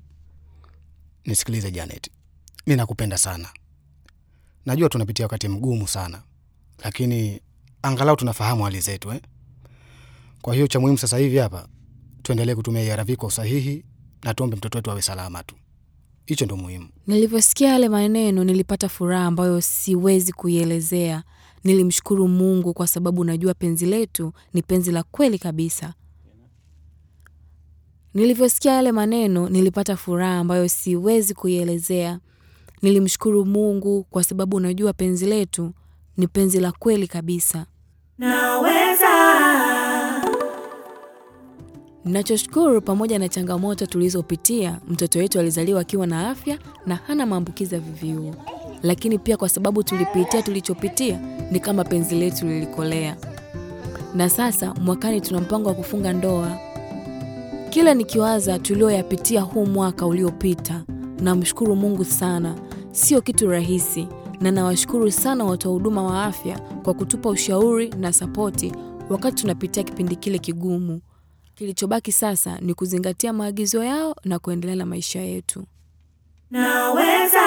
Nisikilize 1.25 1.71
Janet, 1.71 2.09
mi 2.67 2.75
nakupenda 2.75 3.17
sana. 3.17 3.49
Najua 4.65 4.89
tunapitia 4.89 5.25
wakati 5.25 5.47
mgumu 5.47 5.87
sana, 5.87 6.23
lakini 6.83 7.41
angalau 7.81 8.15
tunafahamu 8.15 8.63
hali 8.63 8.79
zetu 8.79 9.11
eh? 9.11 9.21
Kwa 10.41 10.53
hiyo 10.53 10.67
cha 10.67 10.79
muhimu 10.79 10.97
sasa 10.97 11.17
hivi 11.17 11.37
hapa 11.37 11.67
tuendelee 12.23 12.55
kutumia 12.55 12.93
ARV 12.93 13.11
kwa 13.15 13.27
usahihi 13.27 13.85
na 14.23 14.33
tuombe 14.33 14.55
mtoto 14.57 14.77
wetu 14.77 14.91
awe 14.91 15.01
salama 15.01 15.43
tu. 15.43 15.55
Hicho 16.25 16.45
ndo 16.45 16.57
muhimu. 16.57 16.89
Nilivyosikia 17.07 17.69
yale 17.69 17.89
maneno 17.89 18.43
nilipata 18.43 18.89
furaha 18.89 19.25
ambayo 19.25 19.61
siwezi 19.61 20.33
kuielezea. 20.33 21.23
Nilimshukuru 21.63 22.27
Mungu 22.27 22.73
kwa 22.73 22.87
sababu 22.87 23.23
najua 23.23 23.53
penzi 23.53 23.85
letu 23.85 24.33
ni 24.53 24.61
penzi 24.61 24.91
la 24.91 25.03
kweli 25.03 25.39
kabisa. 25.39 25.93
Nilivyosikia 28.13 28.71
yale 28.73 28.91
maneno 28.91 29.49
nilipata 29.49 29.97
furaha 29.97 30.37
ambayo 30.39 30.67
siwezi 30.69 31.33
kuielezea. 31.33 32.19
Nilimshukuru 32.81 33.45
Mungu 33.45 34.03
kwa 34.03 34.23
sababu 34.23 34.59
najua 34.59 34.93
penzi 34.93 35.25
letu 35.25 35.73
ni 36.17 36.27
penzi 36.27 36.59
la 36.59 36.71
kweli 36.71 37.07
kabisa. 37.07 37.65
Naweza. 38.21 39.07
Nachoshukuru 42.05 42.81
pamoja 42.81 43.19
na 43.19 43.29
changamoto 43.29 43.85
tulizopitia, 43.85 44.79
mtoto 44.87 45.19
wetu 45.19 45.39
alizaliwa 45.39 45.81
akiwa 45.81 46.07
na 46.07 46.29
afya 46.29 46.57
na 46.85 46.95
hana 46.95 47.25
maambukizi 47.25 47.75
ya 47.75 47.81
VVU. 47.81 48.35
Lakini 48.83 49.19
pia 49.19 49.37
kwa 49.37 49.49
sababu 49.49 49.83
tulipitia 49.83 50.41
tulichopitia, 50.41 51.19
ni 51.51 51.59
kama 51.59 51.83
penzi 51.83 52.15
letu 52.15 52.45
lilikolea. 52.47 53.17
Na 54.15 54.29
sasa 54.29 54.73
mwakani 54.73 55.21
tuna 55.21 55.39
mpango 55.41 55.69
wa 55.69 55.75
kufunga 55.75 56.13
ndoa. 56.13 56.57
Kila 57.69 57.93
nikiwaza 57.93 58.59
tulioyapitia 58.59 59.41
huu 59.41 59.65
mwaka 59.65 60.05
uliopita, 60.05 60.81
namshukuru 61.21 61.75
Mungu 61.75 62.05
sana. 62.05 62.55
Sio 62.91 63.21
kitu 63.21 63.49
rahisi, 63.49 64.07
na 64.41 64.51
nawashukuru 64.51 65.11
sana 65.11 65.43
watoa 65.43 65.71
huduma 65.73 66.03
wa 66.03 66.23
afya 66.25 66.59
kwa 66.59 66.93
kutupa 66.93 67.29
ushauri 67.29 67.89
na 67.89 68.13
sapoti 68.13 68.73
wakati 69.09 69.41
tunapitia 69.41 69.83
kipindi 69.83 70.15
kile 70.15 70.39
kigumu. 70.39 71.01
Kilichobaki 71.55 72.11
sasa 72.11 72.59
ni 72.59 72.73
kuzingatia 72.73 73.33
maagizo 73.33 73.83
yao 73.83 74.15
na 74.23 74.39
kuendelea 74.39 74.75
na 74.75 74.85
maisha 74.85 75.19
yetu. 75.21 75.65
Naweza. 76.51 77.41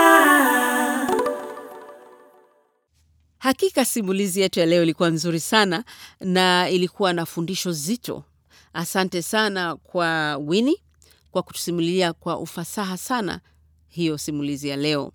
Hakika 3.39 3.85
simulizi 3.85 4.41
yetu 4.41 4.61
ya 4.61 4.67
leo 4.67 4.83
ilikuwa 4.83 5.11
nzuri 5.11 5.41
sana 5.41 5.85
na 6.21 6.71
ilikuwa 6.71 7.13
na 7.13 7.27
fundisho 7.27 7.73
zito. 7.73 8.25
Asante 8.73 9.23
sana 9.23 9.77
kwa 9.77 10.37
Winnie 10.37 10.81
kwa 11.31 11.43
kutusimulia 11.43 12.13
kwa 12.13 12.39
ufasaha 12.39 12.97
sana 12.97 13.41
hiyo 13.89 14.19
simulizi 14.19 14.69
ya 14.69 14.77
leo. 14.77 15.13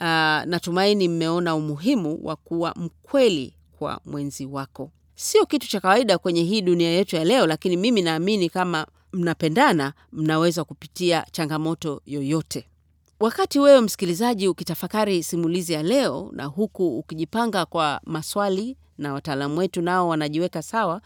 Uh, 0.00 0.06
natumaini 0.46 1.08
mmeona 1.08 1.54
umuhimu 1.54 2.18
wa 2.22 2.36
kuwa 2.36 2.74
mkweli 2.76 3.54
kwa 3.78 4.00
mwenzi 4.04 4.46
wako. 4.46 4.90
Sio 5.14 5.46
kitu 5.46 5.68
cha 5.68 5.80
kawaida 5.80 6.18
kwenye 6.18 6.42
hii 6.42 6.62
dunia 6.62 6.90
yetu 6.90 7.16
ya 7.16 7.24
leo, 7.24 7.46
lakini 7.46 7.76
mimi 7.76 8.02
naamini 8.02 8.48
kama 8.48 8.86
mnapendana, 9.12 9.92
mnaweza 10.12 10.64
kupitia 10.64 11.26
changamoto 11.32 12.02
yoyote. 12.06 12.68
Wakati 13.20 13.58
wewe 13.58 13.80
msikilizaji 13.80 14.48
ukitafakari 14.48 15.22
simulizi 15.22 15.72
ya 15.72 15.82
leo 15.82 16.30
na 16.32 16.44
huku 16.44 16.98
ukijipanga 16.98 17.66
kwa 17.66 18.00
maswali 18.04 18.76
na 18.98 19.12
wataalamu 19.12 19.58
wetu 19.58 19.82
nao 19.82 20.08
wanajiweka 20.08 20.62
sawa 20.62 21.00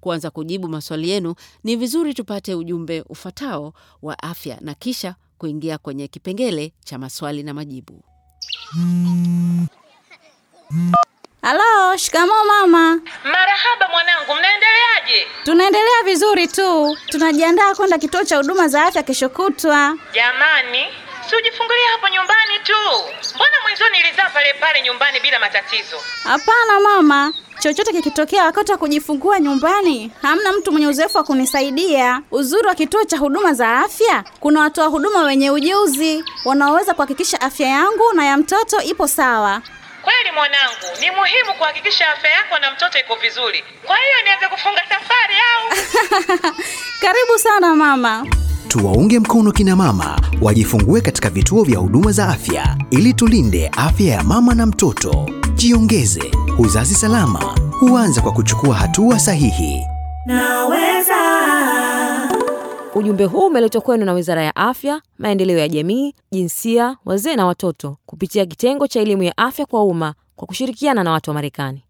kuanza 0.00 0.30
kujibu 0.30 0.68
maswali 0.68 1.10
yenu, 1.10 1.34
ni 1.64 1.76
vizuri 1.76 2.14
tupate 2.14 2.54
ujumbe 2.54 3.00
ufuatao 3.08 3.72
wa 4.02 4.22
afya 4.22 4.58
na 4.60 4.74
kisha 4.74 5.14
kuingia 5.38 5.78
kwenye 5.78 6.08
kipengele 6.08 6.72
cha 6.84 6.98
maswali 6.98 7.42
na 7.42 7.54
majibu. 7.54 8.04
Halo, 11.42 11.96
shikamoo 11.96 12.44
mama. 12.44 13.00
Marahaba 13.24 13.88
mwanangu, 13.90 14.34
mnaendeleaje? 14.34 15.26
Tunaendelea 15.44 16.02
vizuri 16.04 16.46
tu, 16.48 16.98
tunajiandaa 17.08 17.74
kwenda 17.74 17.98
kituo 17.98 18.24
cha 18.24 18.36
huduma 18.36 18.68
za 18.68 18.84
afya 18.84 19.02
kesho 19.02 19.28
kutwa. 19.28 19.96
Jamani, 20.12 20.86
si 21.30 21.36
ujifungulia 21.36 21.88
hapo 21.92 22.08
nyumbani 22.08 22.58
tu. 22.64 22.76
Mbona 23.34 23.56
mwanzoni 23.62 23.98
ilizaa 23.98 24.30
pale 24.30 24.54
pale 24.54 24.82
nyumbani 24.82 25.20
bila 25.20 25.38
matatizo? 25.38 25.96
Hapana 26.24 26.80
mama, 26.80 27.32
chochote 27.64 27.92
kikitokea 27.92 28.44
wakati 28.44 28.72
wa 28.72 28.78
kujifungua 28.78 29.40
nyumbani, 29.40 30.10
hamna 30.22 30.52
mtu 30.52 30.72
mwenye 30.72 30.86
uzoefu 30.86 31.18
wa 31.18 31.24
kunisaidia. 31.24 32.20
Uzuri 32.30 32.66
wa 32.68 32.74
kituo 32.74 33.04
cha 33.04 33.18
huduma 33.18 33.52
za 33.54 33.78
afya, 33.78 34.24
kuna 34.40 34.60
watoa 34.60 34.86
huduma 34.86 35.22
wenye 35.22 35.50
ujuzi 35.50 36.24
wanaoweza 36.44 36.94
kuhakikisha 36.94 37.40
afya 37.40 37.68
yangu 37.68 38.12
na 38.14 38.24
ya 38.26 38.36
mtoto 38.36 38.82
ipo 38.82 39.08
sawa. 39.08 39.62
Kweli 40.02 40.30
mwanangu, 40.34 41.00
ni 41.00 41.10
muhimu 41.10 41.54
kuhakikisha 41.58 42.12
afya 42.12 42.30
yako 42.30 42.58
na 42.58 42.70
mtoto 42.70 42.98
iko 42.98 43.14
vizuri. 43.14 43.64
Kwa 43.86 43.96
hiyo 43.96 44.14
nianze 44.24 44.46
kufunga 44.48 44.80
safari 44.88 45.34
au? 45.54 45.64
Karibu 47.02 47.38
sana 47.38 47.76
mama. 47.76 48.26
Tuwaunge 48.68 49.18
mkono 49.18 49.52
kina 49.52 49.76
mama 49.76 50.20
wajifungue 50.42 51.00
katika 51.00 51.30
vituo 51.30 51.62
vya 51.64 51.78
huduma 51.78 52.12
za 52.12 52.28
afya 52.28 52.76
ili 52.90 53.12
tulinde 53.14 53.70
afya 53.76 54.14
ya 54.14 54.22
mama 54.24 54.54
na 54.54 54.66
mtoto. 54.66 55.30
Jiongeze, 55.54 56.30
uzazi 56.58 56.94
salama 56.94 57.54
huanza 57.80 58.20
kwa 58.20 58.32
kuchukua 58.32 58.74
hatua 58.74 59.18
sahihi. 59.18 59.86
Naweza. 60.26 61.14
Ujumbe 62.94 63.24
huu 63.24 63.46
umeletwa 63.46 63.80
kwenu 63.80 64.04
na 64.04 64.12
Wizara 64.12 64.42
ya 64.42 64.56
Afya, 64.56 65.00
Maendeleo 65.18 65.58
ya 65.58 65.68
Jamii, 65.68 66.14
Jinsia, 66.32 66.96
Wazee 67.04 67.36
na 67.36 67.46
Watoto 67.46 67.96
kupitia 68.06 68.46
kitengo 68.46 68.86
cha 68.86 69.00
elimu 69.00 69.22
ya 69.22 69.36
afya 69.36 69.66
kwa 69.66 69.84
umma 69.84 70.14
kwa 70.36 70.46
kushirikiana 70.46 71.04
na 71.04 71.10
watu 71.12 71.30
wa 71.30 71.34
Marekani. 71.34 71.82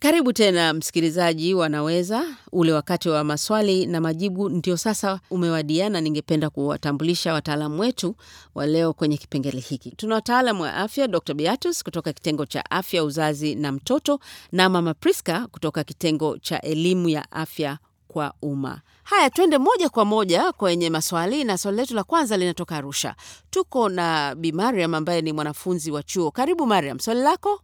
Karibu 0.00 0.32
tena 0.32 0.72
msikilizaji, 0.72 1.54
wanaweza 1.54 2.24
ule 2.52 2.72
wakati 2.72 3.08
wa 3.08 3.24
maswali 3.24 3.86
na 3.86 4.00
majibu 4.00 4.48
ndio 4.48 4.76
sasa 4.76 5.20
umewadia, 5.30 5.88
na 5.88 6.00
ningependa 6.00 6.50
kuwatambulisha 6.50 7.32
wataalamu 7.32 7.80
wetu 7.80 8.16
wa 8.54 8.66
leo 8.66 8.92
kwenye 8.92 9.16
kipengele 9.16 9.60
hiki. 9.60 9.90
Tuna 9.90 10.14
wataalamu 10.14 10.62
wa 10.62 10.74
afya, 10.74 11.08
Dr 11.08 11.34
Beatus 11.34 11.84
kutoka 11.84 12.12
kitengo 12.12 12.46
cha 12.46 12.70
afya 12.70 13.04
uzazi 13.04 13.54
na 13.54 13.72
mtoto, 13.72 14.20
na 14.52 14.68
mama 14.68 14.94
Priska 14.94 15.46
kutoka 15.46 15.84
kitengo 15.84 16.38
cha 16.38 16.60
elimu 16.62 17.08
ya 17.08 17.32
afya 17.32 17.78
kwa 18.08 18.34
umma. 18.42 18.80
Haya, 19.04 19.30
twende 19.30 19.58
moja 19.58 19.88
kwa 19.88 20.04
moja 20.04 20.52
kwenye 20.52 20.90
maswali, 20.90 21.44
na 21.44 21.58
swali 21.58 21.76
letu 21.76 21.94
la 21.94 22.04
kwanza 22.04 22.36
linatoka 22.36 22.76
Arusha. 22.76 23.14
Tuko 23.50 23.88
na 23.88 24.34
Bi 24.34 24.52
Mariam 24.52 24.94
ambaye 24.94 25.22
ni 25.22 25.32
mwanafunzi 25.32 25.90
wa 25.90 26.02
chuo. 26.02 26.30
Karibu 26.30 26.66
Mariam, 26.66 26.98
swali 26.98 27.20
lako. 27.20 27.60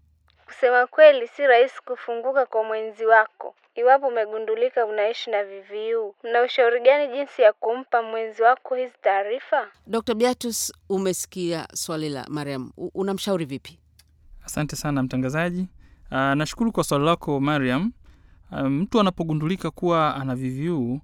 Kusema 0.53 0.87
kweli, 0.87 1.29
si 1.29 1.43
rahisi 1.47 1.75
kufunguka 1.87 2.47
kwa 2.47 2.65
mwenzi 2.65 3.07
wako 3.07 3.55
iwapo 3.75 4.07
umegundulika 4.09 4.87
unaishi 4.87 5.31
na 5.31 5.45
VVU. 5.45 6.15
Mna 6.25 6.43
ushauri 6.43 6.81
gani 6.81 7.13
jinsi 7.17 7.43
ya 7.43 7.53
kumpa 7.53 8.03
mwenzi 8.03 8.43
wako 8.43 8.75
hizi 8.75 8.93
taarifa? 9.03 9.69
Dr 9.87 10.15
Beatus, 10.15 10.73
umesikia 10.89 11.69
swali 11.75 12.09
la 12.09 12.27
Mariam, 12.29 12.73
unamshauri 12.95 13.45
vipi? 13.45 13.79
Asante 14.45 14.77
sana 14.77 15.03
mtangazaji. 15.03 15.67
Uh, 16.11 16.17
nashukuru 16.19 16.73
kwa 16.73 16.85
swali 16.85 17.05
lako 17.05 17.41
Mariam. 17.41 17.93
Uh, 18.53 18.59
mtu 18.61 19.01
anapogundulika 19.01 19.71
kuwa 19.71 20.15
ana 20.17 20.35
VVU 20.35 21.01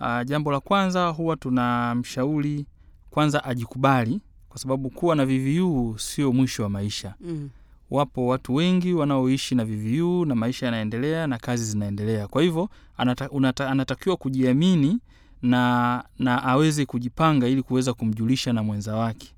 uh, 0.00 0.22
jambo 0.24 0.52
la 0.52 0.60
kwanza 0.60 1.08
huwa 1.08 1.36
tunamshauri 1.36 2.66
kwanza 3.10 3.44
ajikubali, 3.44 4.20
kwa 4.48 4.58
sababu 4.58 4.90
kuwa 4.90 5.16
na 5.16 5.26
VVU 5.26 5.98
sio 5.98 6.32
mwisho 6.32 6.62
wa 6.62 6.68
maisha. 6.70 7.14
Mm. 7.20 7.50
Wapo 7.90 8.26
watu 8.26 8.54
wengi 8.54 8.92
wanaoishi 8.92 9.54
na 9.54 9.64
VVU 9.64 10.24
na 10.24 10.34
maisha 10.34 10.66
yanaendelea 10.66 11.26
na 11.26 11.38
kazi 11.38 11.64
zinaendelea. 11.64 12.28
Kwa 12.28 12.42
hivyo 12.42 12.68
anata, 12.96 13.30
unata, 13.30 13.70
anatakiwa 13.70 14.16
kujiamini 14.16 14.98
na, 15.42 16.04
na 16.18 16.42
aweze 16.44 16.86
kujipanga 16.86 17.48
ili 17.48 17.62
kuweza 17.62 17.94
kumjulisha 17.94 18.52
na 18.52 18.62
mwenza 18.62 18.96
wake. 18.96 19.34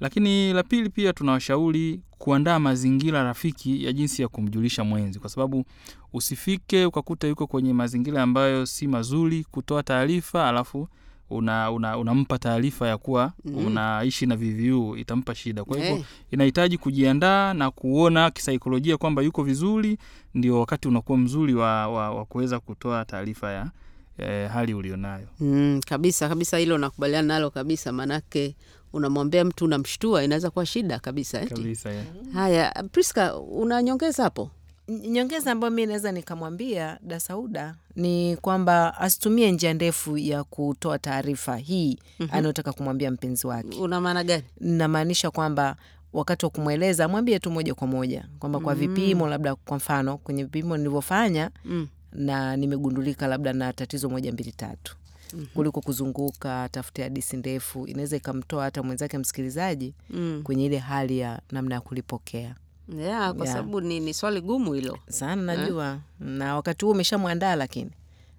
Lakini 0.00 0.52
la 0.52 0.62
pili 0.62 0.88
pia 0.90 1.12
tunawashauri 1.12 2.00
kuandaa 2.18 2.58
mazingira 2.58 3.22
rafiki 3.24 3.84
ya 3.84 3.92
jinsi 3.92 4.22
ya 4.22 4.28
kumjulisha 4.28 4.84
mwenzi, 4.84 5.18
kwa 5.18 5.30
sababu 5.30 5.64
usifike 6.12 6.86
ukakuta 6.86 7.26
yuko 7.28 7.46
kwenye 7.46 7.72
mazingira 7.72 8.22
ambayo 8.22 8.66
si 8.66 8.88
mazuri 8.88 9.44
kutoa 9.50 9.82
taarifa 9.82 10.48
alafu 10.48 10.88
una, 11.30 11.70
una, 11.70 11.98
unampa 11.98 12.38
taarifa 12.38 12.88
ya 12.88 12.98
kuwa 12.98 13.32
Mm. 13.44 13.66
unaishi 13.66 14.26
na 14.26 14.36
VVU, 14.36 14.96
itampa 14.96 15.34
shida. 15.34 15.64
Kwa 15.64 15.76
hivyo 15.76 15.94
hey. 15.94 16.04
inahitaji 16.30 16.78
kujiandaa 16.78 17.54
na 17.54 17.70
kuona 17.70 18.30
kisaikolojia 18.30 18.96
kwamba 18.96 19.22
yuko 19.22 19.42
vizuri, 19.42 19.98
ndio 20.34 20.60
wakati 20.60 20.88
unakuwa 20.88 21.18
mzuri 21.18 21.54
wa, 21.54 21.88
wa, 21.88 22.10
wa 22.10 22.24
kuweza 22.24 22.60
kutoa 22.60 23.04
taarifa 23.04 23.52
ya 23.52 23.70
eh, 24.18 24.50
hali 24.50 24.74
ulionayo. 24.74 25.26
Mm, 25.40 25.80
kabisa 25.86 26.28
kabisa, 26.28 26.58
hilo 26.58 26.78
nakubaliana 26.78 27.28
nalo 27.28 27.50
kabisa, 27.50 27.92
maanake 27.92 28.56
unamwambia 28.92 29.44
mtu 29.44 29.64
unamshtua, 29.64 30.24
inaweza 30.24 30.50
kuwa 30.50 30.66
shida 30.66 30.98
kabisa 30.98 31.40
eti. 31.42 31.54
Kabisa, 31.54 31.90
yeah. 31.90 32.06
Haya, 32.32 32.84
Priska, 32.92 33.36
unanyongeza 33.36 34.22
hapo? 34.22 34.50
Nyongeza 34.88 35.52
ambayo 35.52 35.70
mi 35.70 35.86
naweza 35.86 36.12
nikamwambia 36.12 36.98
Dasauda 37.02 37.74
ni 37.96 38.36
kwamba 38.36 38.96
asitumie 39.00 39.52
njia 39.52 39.74
ndefu 39.74 40.18
ya 40.18 40.44
kutoa 40.44 40.98
taarifa 40.98 41.56
hii 41.56 41.98
Mhm. 42.18 42.28
anayotaka 42.32 42.72
kumwambia 42.72 43.10
mpenzi 43.10 43.46
wake. 43.46 43.78
Una 43.78 44.00
maana 44.00 44.24
gani? 44.24 44.44
Namaanisha 44.60 45.30
kwamba 45.30 45.76
wakati 46.12 46.44
wa 46.44 46.50
kumweleza 46.50 47.08
mwambie 47.08 47.38
tu 47.38 47.50
moja 47.50 47.74
kwa 47.74 47.86
moja 47.86 48.28
kwamba 48.38 48.60
kwa 48.60 48.74
Mm. 48.74 48.80
vipimo, 48.80 49.28
labda 49.28 49.54
kwa 49.54 49.76
mfano 49.76 50.18
kwenye 50.18 50.44
vipimo 50.44 50.76
nilivyofanya 50.76 51.50
Mm. 51.64 51.88
na 52.12 52.56
nimegundulika 52.56 53.26
labda 53.26 53.52
na 53.52 53.72
tatizo 53.72 54.08
moja 54.08 54.32
mbili 54.32 54.52
tatu 54.52 54.96
Mhm. 55.34 55.46
kuliko 55.54 55.80
kuzunguka 55.80 56.68
tafute 56.72 57.02
hadisi 57.02 57.36
ndefu, 57.36 57.86
inaweza 57.86 58.16
ikamtoa 58.16 58.64
hata 58.64 58.82
mwenzake 58.82 59.18
msikilizaji 59.18 59.94
Mm. 60.10 60.40
kwenye 60.44 60.64
ile 60.64 60.78
hali 60.78 61.18
ya 61.18 61.40
namna 61.52 61.74
ya 61.74 61.80
kulipokea 61.80 62.54
Yeah, 62.98 63.34
kwa 63.34 63.46
Yeah. 63.46 63.56
sababu 63.56 63.80
ni, 63.80 64.00
ni 64.00 64.14
swali 64.14 64.40
gumu 64.40 64.72
hilo. 64.72 64.98
Sana 65.08 65.52
Eh? 65.52 65.58
najua. 65.58 65.98
Na 66.20 66.54
wakati 66.56 66.84
huo 66.84 66.94
umeshamwandaa 66.94 67.54
lakini. 67.56 67.90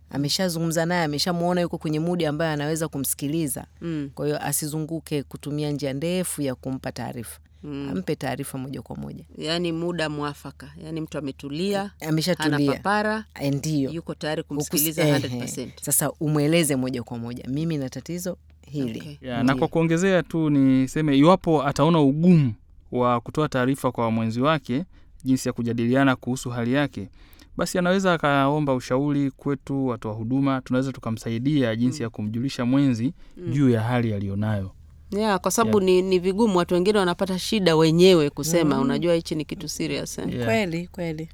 Ameshazungumza 0.10 0.86
naye 0.86 1.04
ameshamwona 1.04 1.62
yuko 1.62 1.77
kwenye 1.77 2.00
mudi 2.00 2.25
ambayo 2.25 2.51
anaweza 2.51 2.88
kumsikiliza. 2.88 3.66
Mm. 3.82 4.10
kwa 4.16 4.25
hiyo 4.25 4.44
asizunguke 4.46 5.24
kutumia 5.24 5.72
njia 5.72 5.94
ndefu 5.94 6.42
ya 6.42 6.56
kumpa 6.56 6.92
taarifa. 6.92 7.39
Mm. 7.63 7.89
ampe 7.92 8.16
taarifa 8.16 8.58
moja 8.58 8.82
kwa 8.82 8.96
moja. 8.96 9.25
Yani 9.38 9.72
muda 9.72 10.10
mwafaka, 10.10 10.72
yani 10.84 11.01
mtu 11.01 11.18
ametulia, 11.18 11.92
ameshatulia. 12.08 12.72
papara, 12.74 13.25
Eh, 13.42 13.94
yuko 13.94 14.13
tayari 14.16 14.44
kumsikiliza 14.44 15.04
100%. 15.04 15.70
sasa 15.82 16.12
umweleze 16.12 16.75
moja 16.75 17.04
kwa 17.04 17.18
moja. 17.18 17.44
Mimi 17.48 17.77
na 17.77 17.89
tatizo 17.89 18.38
hili. 18.62 19.00
Okay. 19.00 19.18
yeah, 19.22 19.44
na 19.44 19.56
kwa 19.56 19.68
kuongezea 19.68 20.24
tu 20.24 20.50
niseme 20.50 21.18
iwapo 21.18 21.63
ataona 21.63 22.00
ugumu 22.01 22.54
wa 22.91 23.22
kutoa 23.22 23.50
taarifa 23.50 23.91
kwa 23.91 24.12
mwenzi 24.12 24.41
wake 24.41 24.86
jinsi 25.24 25.50
ya 25.50 25.53
kujadiliana 25.53 26.15
kuhusu 26.15 26.50
hali 26.50 26.74
yake, 26.74 27.10
basi 27.58 27.77
anaweza 27.77 28.13
akaomba 28.13 28.74
ushauri 28.74 29.32
kwetu 29.32 29.88
watoa 29.88 30.13
huduma, 30.13 30.62
tunaweza 30.62 30.91
tukamsaidia 30.91 31.75
jinsi 31.75 32.03
ya 32.03 32.10
kumjulisha 32.10 32.65
mwenzi 32.65 33.13
Mm. 33.38 33.52
juu 33.52 33.69
ya 33.69 33.82
hali 33.82 34.13
aliyonayo. 34.13 34.71
Yeah, 35.12 35.39
kwa 35.39 35.52
sababu 35.52 35.80
ni, 35.80 36.02
ni 36.02 36.19
vigumu, 36.19 36.58
watu 36.58 36.73
wengine 36.73 37.00
wanapata 37.00 37.39
shida 37.39 37.76
wenyewe 37.76 38.30
kusema 38.30 38.76
Mm. 38.76 38.82
unajua 38.82 39.13
hichi 39.13 39.36
ni 39.36 39.45
kitu 39.45 39.69
serious 39.69 40.17
eh? 40.17 40.34
Yeah. 40.34 40.45
kweli 40.45 40.88
kweli 40.88 41.30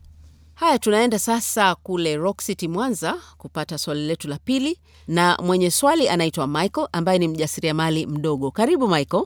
Haya, 0.55 0.79
tunaenda 0.79 1.19
sasa 1.19 1.75
kule 1.75 2.17
Rock 2.17 2.41
City 2.41 2.67
Mwanza 2.67 3.15
kupata 3.37 3.77
swali 3.77 4.07
letu 4.07 4.27
la 4.27 4.37
pili, 4.37 4.79
na 5.07 5.37
mwenye 5.43 5.71
swali 5.71 6.09
anaitwa 6.09 6.47
Michael 6.47 6.87
ambaye 6.91 7.19
ni 7.19 7.27
mjasiriamali 7.27 8.05
mdogo. 8.07 8.51
Karibu 8.51 8.87
Michael. 8.87 9.23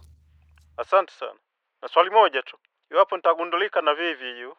Asante 0.77 1.13
sana. 1.19 1.31
Na 1.81 1.87
swali 1.93 2.09
moja 2.09 2.41
tu, 2.41 2.57
iwapo 2.91 3.15
nitagundulika 3.17 3.81
na 3.81 3.93
VVU, 3.93 4.53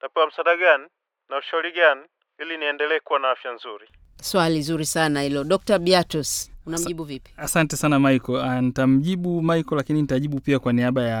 tapewa 0.00 0.26
msaada 0.26 0.56
gani 0.56 0.84
na 1.30 1.38
ushauri 1.38 1.72
gani 1.72 2.00
ili 2.42 2.58
niendelee 2.58 3.00
kuwa 3.00 3.18
na 3.18 3.30
afya 3.30 3.52
nzuri? 3.52 3.88
Swali 4.22 4.62
zuri 4.62 4.86
sana 4.86 5.22
hilo. 5.22 5.44
Dr. 5.44 5.78
Beatus, 5.78 6.50
unamjibu 6.66 7.04
vipi? 7.04 7.30
Asante 7.36 7.76
sana 7.76 7.98
Michael. 7.98 8.38
Ah, 8.40 8.60
Nitamjibu 8.60 9.42
Michael, 9.42 9.76
lakini 9.76 10.02
nitajibu 10.02 10.40
pia 10.40 10.58
kwa 10.58 10.72
niaba 10.72 11.02
ya 11.02 11.18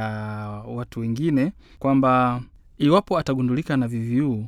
watu 0.66 1.00
wengine 1.00 1.52
kwamba 1.78 2.42
iwapo 2.78 3.18
atagundulika 3.18 3.76
na 3.76 3.88
VVU, 3.88 4.46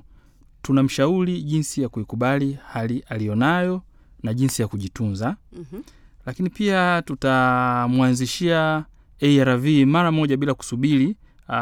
tunamshauri 0.63 1.43
jinsi 1.43 1.83
ya 1.83 1.89
kuikubali 1.89 2.59
hali 2.73 3.05
aliyonayo 3.09 3.83
na 4.23 4.35
jinsi 4.35 4.63
ya 4.63 4.69
kujitunza, 4.69 5.37
Mhm. 5.53 5.83
lakini 6.27 6.51
pia 6.51 7.03
tutamwanzishia 7.03 8.85
ARV 9.23 9.65
mara 9.87 10.13
moja 10.13 10.37
bila 10.37 10.55
kusubiri 10.55 11.17
uh, 11.49 11.55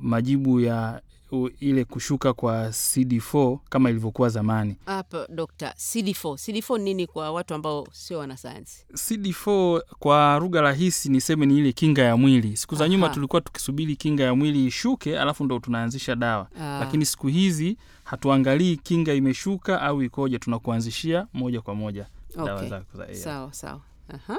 majibu 0.00 0.60
ya 0.60 1.00
uh, 1.30 1.50
ile 1.60 1.84
kushuka 1.84 2.32
kwa 2.32 2.68
CD4 2.68 3.58
kama 3.68 3.90
ilivyokuwa 3.90 4.28
zamani. 4.28 4.76
Hapo 4.86 5.26
dokta, 5.28 5.74
CD4. 5.78 6.32
CD4 6.34 6.78
ni 6.78 6.84
nini 6.84 7.06
kwa 7.06 7.30
watu 7.32 7.54
ambao 7.54 7.86
sio 7.92 8.18
wanasayansi? 8.18 8.84
CD4 8.92 9.80
kwa 9.98 10.38
lugha 10.38 10.60
rahisi 10.60 11.08
niseme 11.08 11.46
ni 11.46 11.58
ile 11.58 11.72
kinga 11.72 12.02
ya 12.02 12.16
mwili. 12.16 12.56
Siku 12.56 12.74
za 12.76 12.88
nyuma 12.88 13.08
tulikuwa 13.08 13.40
tukisubiri 13.40 13.96
kinga 13.96 14.24
ya 14.24 14.34
mwili 14.34 14.66
ishuke, 14.66 15.18
alafu 15.18 15.44
ndo 15.44 15.58
tunaanzisha 15.58 16.14
dawa 16.16 16.48
Ah. 16.60 16.78
lakini 16.80 17.06
siku 17.06 17.26
hizi 17.26 17.76
hatuangalii 18.04 18.76
kinga 18.76 19.14
imeshuka 19.14 19.82
au 19.82 20.02
ikoje, 20.02 20.38
tunakuanzishia 20.38 21.26
moja 21.32 21.60
kwa 21.60 21.74
moja 21.74 22.06
dawa 22.36 22.66
zako 22.68 22.96
za 22.96 23.04
ARV. 23.04 23.14
Sawa 23.16 23.52
sawa. 23.52 23.80
Aha. 24.08 24.38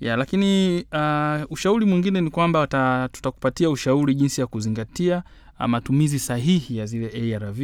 Ya 0.00 0.16
lakini 0.16 0.76
uh, 0.92 1.52
ushauri 1.52 1.86
mwingine 1.86 2.20
ni 2.20 2.30
kwamba 2.30 2.66
tutakupatia 3.12 3.70
ushauri 3.70 4.14
jinsi 4.14 4.40
ya 4.40 4.46
kuzingatia 4.46 5.22
uh, 5.60 5.66
matumizi 5.66 6.18
sahihi 6.18 6.76
ya 6.76 6.86
zile 6.86 7.34
ARV 7.36 7.60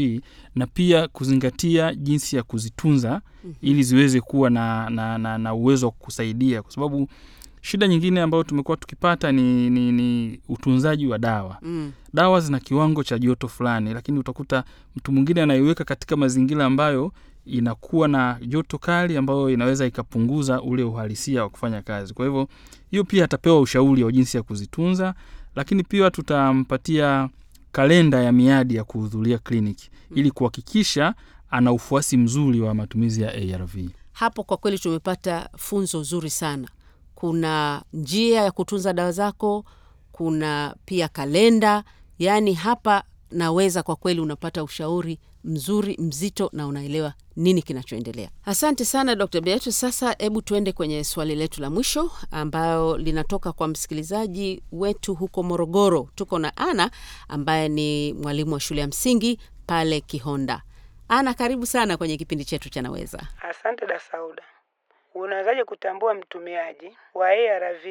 na 0.54 0.66
pia 0.66 1.08
kuzingatia 1.08 1.94
jinsi 1.94 2.36
ya 2.36 2.42
kuzitunza 2.42 3.20
Mhm. 3.44 3.54
ili 3.62 3.82
ziweze 3.82 4.20
kuwa 4.20 4.50
na, 4.50 4.90
na, 4.90 5.18
na, 5.18 5.38
na 5.38 5.54
uwezo 5.54 5.86
wa 5.86 5.92
kukusaidia 5.92 6.62
kwa 6.62 6.72
sababu 6.72 7.08
shida 7.60 7.88
nyingine 7.88 8.20
ambayo 8.20 8.44
tumekuwa 8.44 8.76
tukipata 8.76 9.32
ni, 9.32 9.70
ni, 9.70 9.92
ni 9.92 10.40
utunzaji 10.48 11.06
wa 11.06 11.18
dawa 11.18 11.58
Mm. 11.62 11.92
dawa 12.14 12.40
zina 12.40 12.60
kiwango 12.60 13.04
cha 13.04 13.18
joto 13.18 13.48
fulani 13.48 13.94
lakini 13.94 14.18
utakuta 14.18 14.64
mtu 14.96 15.12
mwingine 15.12 15.42
anaiweka 15.42 15.84
katika 15.84 16.16
mazingira 16.16 16.64
ambayo 16.64 17.12
inakuwa 17.46 18.08
na 18.08 18.38
joto 18.46 18.78
kali 18.78 19.16
ambayo 19.16 19.50
inaweza 19.50 19.86
ikapunguza 19.86 20.62
ule 20.62 20.82
uhalisia 20.82 21.42
wa 21.42 21.48
kufanya 21.50 21.82
kazi 21.82 22.14
kwa 22.14 22.24
hivyo 22.26 22.48
hiyo 22.90 23.04
pia 23.04 23.24
atapewa 23.24 23.60
ushauri 23.60 24.04
wa 24.04 24.12
jinsi 24.12 24.36
ya 24.36 24.42
kuzitunza 24.42 25.14
lakini 25.54 25.82
pia 25.82 26.10
tutampatia 26.10 27.28
kalenda 27.72 28.22
ya 28.22 28.32
miadi 28.32 28.74
ya 28.74 28.84
kuhudhuria 28.84 29.38
kliniki 29.38 29.90
ili 30.14 30.30
kuhakikisha 30.30 31.14
ana 31.50 31.72
ufuasi 31.72 32.16
mzuri 32.16 32.60
wa 32.60 32.74
matumizi 32.74 33.22
ya 33.22 33.34
arv 33.54 33.76
Hapo 34.12 34.42
kwa 34.44 34.56
kweli 34.56 34.78
tumepata 34.78 35.48
funzo 35.56 36.02
zuri 36.02 36.30
sana. 36.30 36.68
Kuna 37.14 37.82
njia 37.92 38.42
ya 38.42 38.50
kutunza 38.50 38.92
dawa 38.92 39.12
zako, 39.12 39.64
kuna 40.12 40.76
pia 40.84 41.08
kalenda. 41.08 41.84
Yaani 42.18 42.52
hapa 42.54 43.02
naweza 43.30 43.82
kwa 43.82 43.96
kweli 43.96 44.20
unapata 44.20 44.64
ushauri 44.64 45.18
mzuri 45.46 45.96
mzito 46.00 46.50
na 46.52 46.66
unaelewa 46.66 47.14
nini 47.36 47.62
kinachoendelea. 47.62 48.30
Asante 48.44 48.84
sana 48.84 49.14
Dr. 49.14 49.40
Beatrice. 49.40 49.72
Sasa 49.72 50.14
hebu 50.18 50.42
tuende 50.42 50.72
kwenye 50.72 51.04
swali 51.04 51.34
letu 51.34 51.60
la 51.60 51.70
mwisho 51.70 52.10
ambayo 52.30 52.96
linatoka 52.98 53.52
kwa 53.52 53.68
msikilizaji 53.68 54.62
wetu 54.72 55.14
huko 55.14 55.42
Morogoro. 55.42 56.08
Tuko 56.14 56.38
na 56.38 56.56
Ana 56.56 56.90
ambaye 57.28 57.68
ni 57.68 58.12
mwalimu 58.12 58.52
wa 58.54 58.60
shule 58.60 58.80
ya 58.80 58.86
msingi 58.86 59.40
pale 59.66 60.00
Kihonda. 60.00 60.62
Ana, 61.08 61.34
karibu 61.34 61.66
sana 61.66 61.96
kwenye 61.96 62.16
kipindi 62.16 62.44
chetu 62.44 62.68
cha 62.70 62.82
Naweza. 62.82 63.22
Asante 63.50 63.86
da 63.86 63.98
Sauda. 64.00 64.42
Unawezaje 65.14 65.64
kutambua 65.64 66.14
mtumiaji 66.14 66.96
wa 67.14 67.28
ARV 67.28 67.84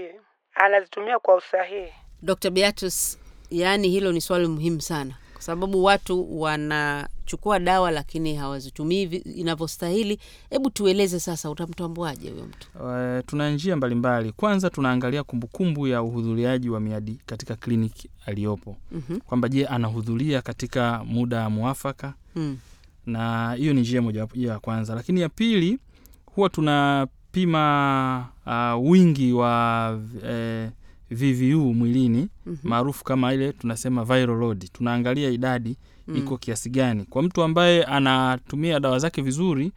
anazitumia 0.56 1.20
kwa 1.20 1.36
usahihi? 1.36 1.94
Dr. 2.22 2.50
Beatus, 2.50 3.20
yaani 3.52 3.89
hilo 3.89 4.12
ni 4.12 4.22
swali 4.22 4.48
muhimu 4.48 4.82
sana 4.82 5.13
sababu 5.45 5.84
watu 5.84 6.39
wanachukua 6.41 7.60
dawa 7.60 7.91
lakini 7.91 8.36
hawazitumii 8.36 9.03
inavyostahili. 9.36 10.19
Hebu 10.49 10.69
tueleze 10.69 11.19
sasa, 11.19 11.49
utamtambuaje 11.49 12.29
huyo 12.29 12.45
mtu? 12.45 12.67
Uh, 12.79 13.25
tuna 13.25 13.49
njia 13.51 13.75
mbalimbali. 13.75 14.31
Kwanza 14.31 14.69
tunaangalia 14.69 15.23
kumbukumbu 15.23 15.88
ya 15.88 16.01
uhudhuriaji 16.01 16.69
wa 16.69 16.79
miadi 16.79 17.19
katika 17.25 17.55
kliniki 17.55 18.10
aliyopo, 18.25 18.77
Mhm. 18.91 19.19
kwamba 19.19 19.49
je, 19.49 19.65
anahudhuria 19.67 20.41
katika 20.41 21.03
muda 21.03 21.49
mwafaka 21.49 22.13
Mm. 22.36 22.58
na 23.05 23.53
hiyo 23.53 23.73
ni 23.73 23.81
njia 23.81 24.01
mojawapo 24.01 24.38
ya 24.39 24.60
kwanza 24.60 24.95
lakini 24.95 25.21
ya 25.21 25.29
pili 25.29 25.79
huwa 26.25 26.49
tunapima 26.49 28.25
uh, 28.45 28.91
wingi 28.91 29.34
wa 29.34 29.99
eh, 30.27 30.69
VVU 31.15 31.73
mwilini 31.73 32.28
Mhm. 32.45 32.56
maarufu 32.63 33.04
kama 33.04 33.34
ile 33.34 33.54
tunasema 33.54 34.04
viral 34.06 34.38
load. 34.38 34.69
Tunaangalia 34.73 35.30
idadi 35.30 35.78
Mm. 36.08 36.15
iko 36.17 36.38
kiasi 36.38 36.69
gani. 36.69 37.04
Kwa 37.06 37.23
mtu 37.23 37.43
ambaye 37.43 37.84
anatumia 37.84 38.80
dawa 38.80 38.99
zake 38.99 39.21
vizuri, 39.21 39.71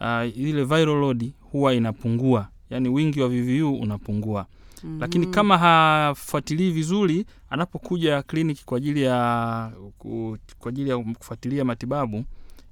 uh, 0.00 0.38
ile 0.38 0.64
viral 0.64 1.00
load 1.00 1.32
huwa 1.40 1.74
inapungua, 1.74 2.48
yaani 2.70 2.88
wingi 2.88 3.20
wa 3.20 3.28
VVU 3.28 3.74
unapungua. 3.80 4.46
Lakini 5.00 5.26
Mhm. 5.26 5.34
kama 5.34 5.58
hafuatilii 5.58 6.70
vizuri, 6.70 7.24
anapokuja 7.50 8.22
kliniki 8.22 8.64
kwa 8.64 8.76
ajili 8.78 9.02
ya 9.02 9.72
kwa 10.58 10.68
ajili 10.68 10.90
ya 10.90 10.98
kufuatilia 10.98 11.64
matibabu, 11.64 12.24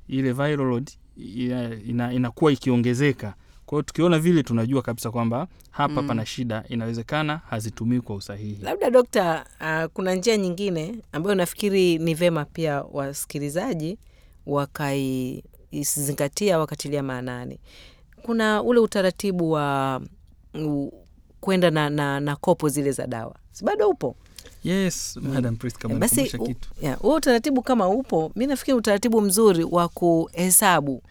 ile 0.09 0.33
viral 0.33 0.57
load 0.67 0.91
ina, 1.17 1.75
ina, 1.87 2.13
inakuwa 2.13 2.53
ikiongezeka. 2.53 3.35
Kwa 3.67 3.77
hiyo 3.77 3.83
tukiona 3.83 4.19
vile 4.19 4.43
tunajua 4.43 4.83
kabisa 4.83 5.11
kwamba 5.11 5.47
hapa 5.71 6.03
Mm. 6.03 6.09
pana 6.09 6.27
shida, 6.27 6.65
inawezekana 6.69 7.41
hazitumii 7.51 8.01
kwa 8.01 8.17
usahihi. 8.17 8.59
Labda 8.63 8.91
dokta, 8.91 9.45
uh, 9.61 9.85
kuna 9.93 10.15
njia 10.15 10.37
nyingine 10.37 10.95
ambayo 11.13 11.35
nafikiri 11.35 11.99
ni 11.99 12.15
vema 12.15 12.45
pia 12.45 12.83
wasikilizaji 12.83 13.99
wakaizingatia 15.73 16.59
wakatilia 16.59 17.03
maanani. 17.03 17.59
Kuna 18.23 18.63
ule 18.63 18.81
utaratibu 18.81 19.51
wa 19.51 20.01
kwenda 21.41 21.71
na, 21.71 21.91
na, 21.91 22.21
na 22.21 22.37
kopo 22.37 22.69
zile 22.69 22.93
za 22.93 23.07
dawa, 23.07 23.35
si 23.53 23.65
bado 23.65 23.89
upo? 23.89 24.17
Yes, 24.65 25.17
Madam 25.23 25.57
Priska, 25.57 25.89
Eh, 25.91 25.97
Basi 25.99 26.33
huo 27.01 27.15
utaratibu 27.15 27.63
kama 27.63 27.89
upo, 27.89 28.33
mi 28.37 28.47
nafikiri 28.47 28.77
utaratibu 28.77 29.21
mzuri 29.21 29.65
wa 29.65 29.89
kuhesabu 29.89 31.03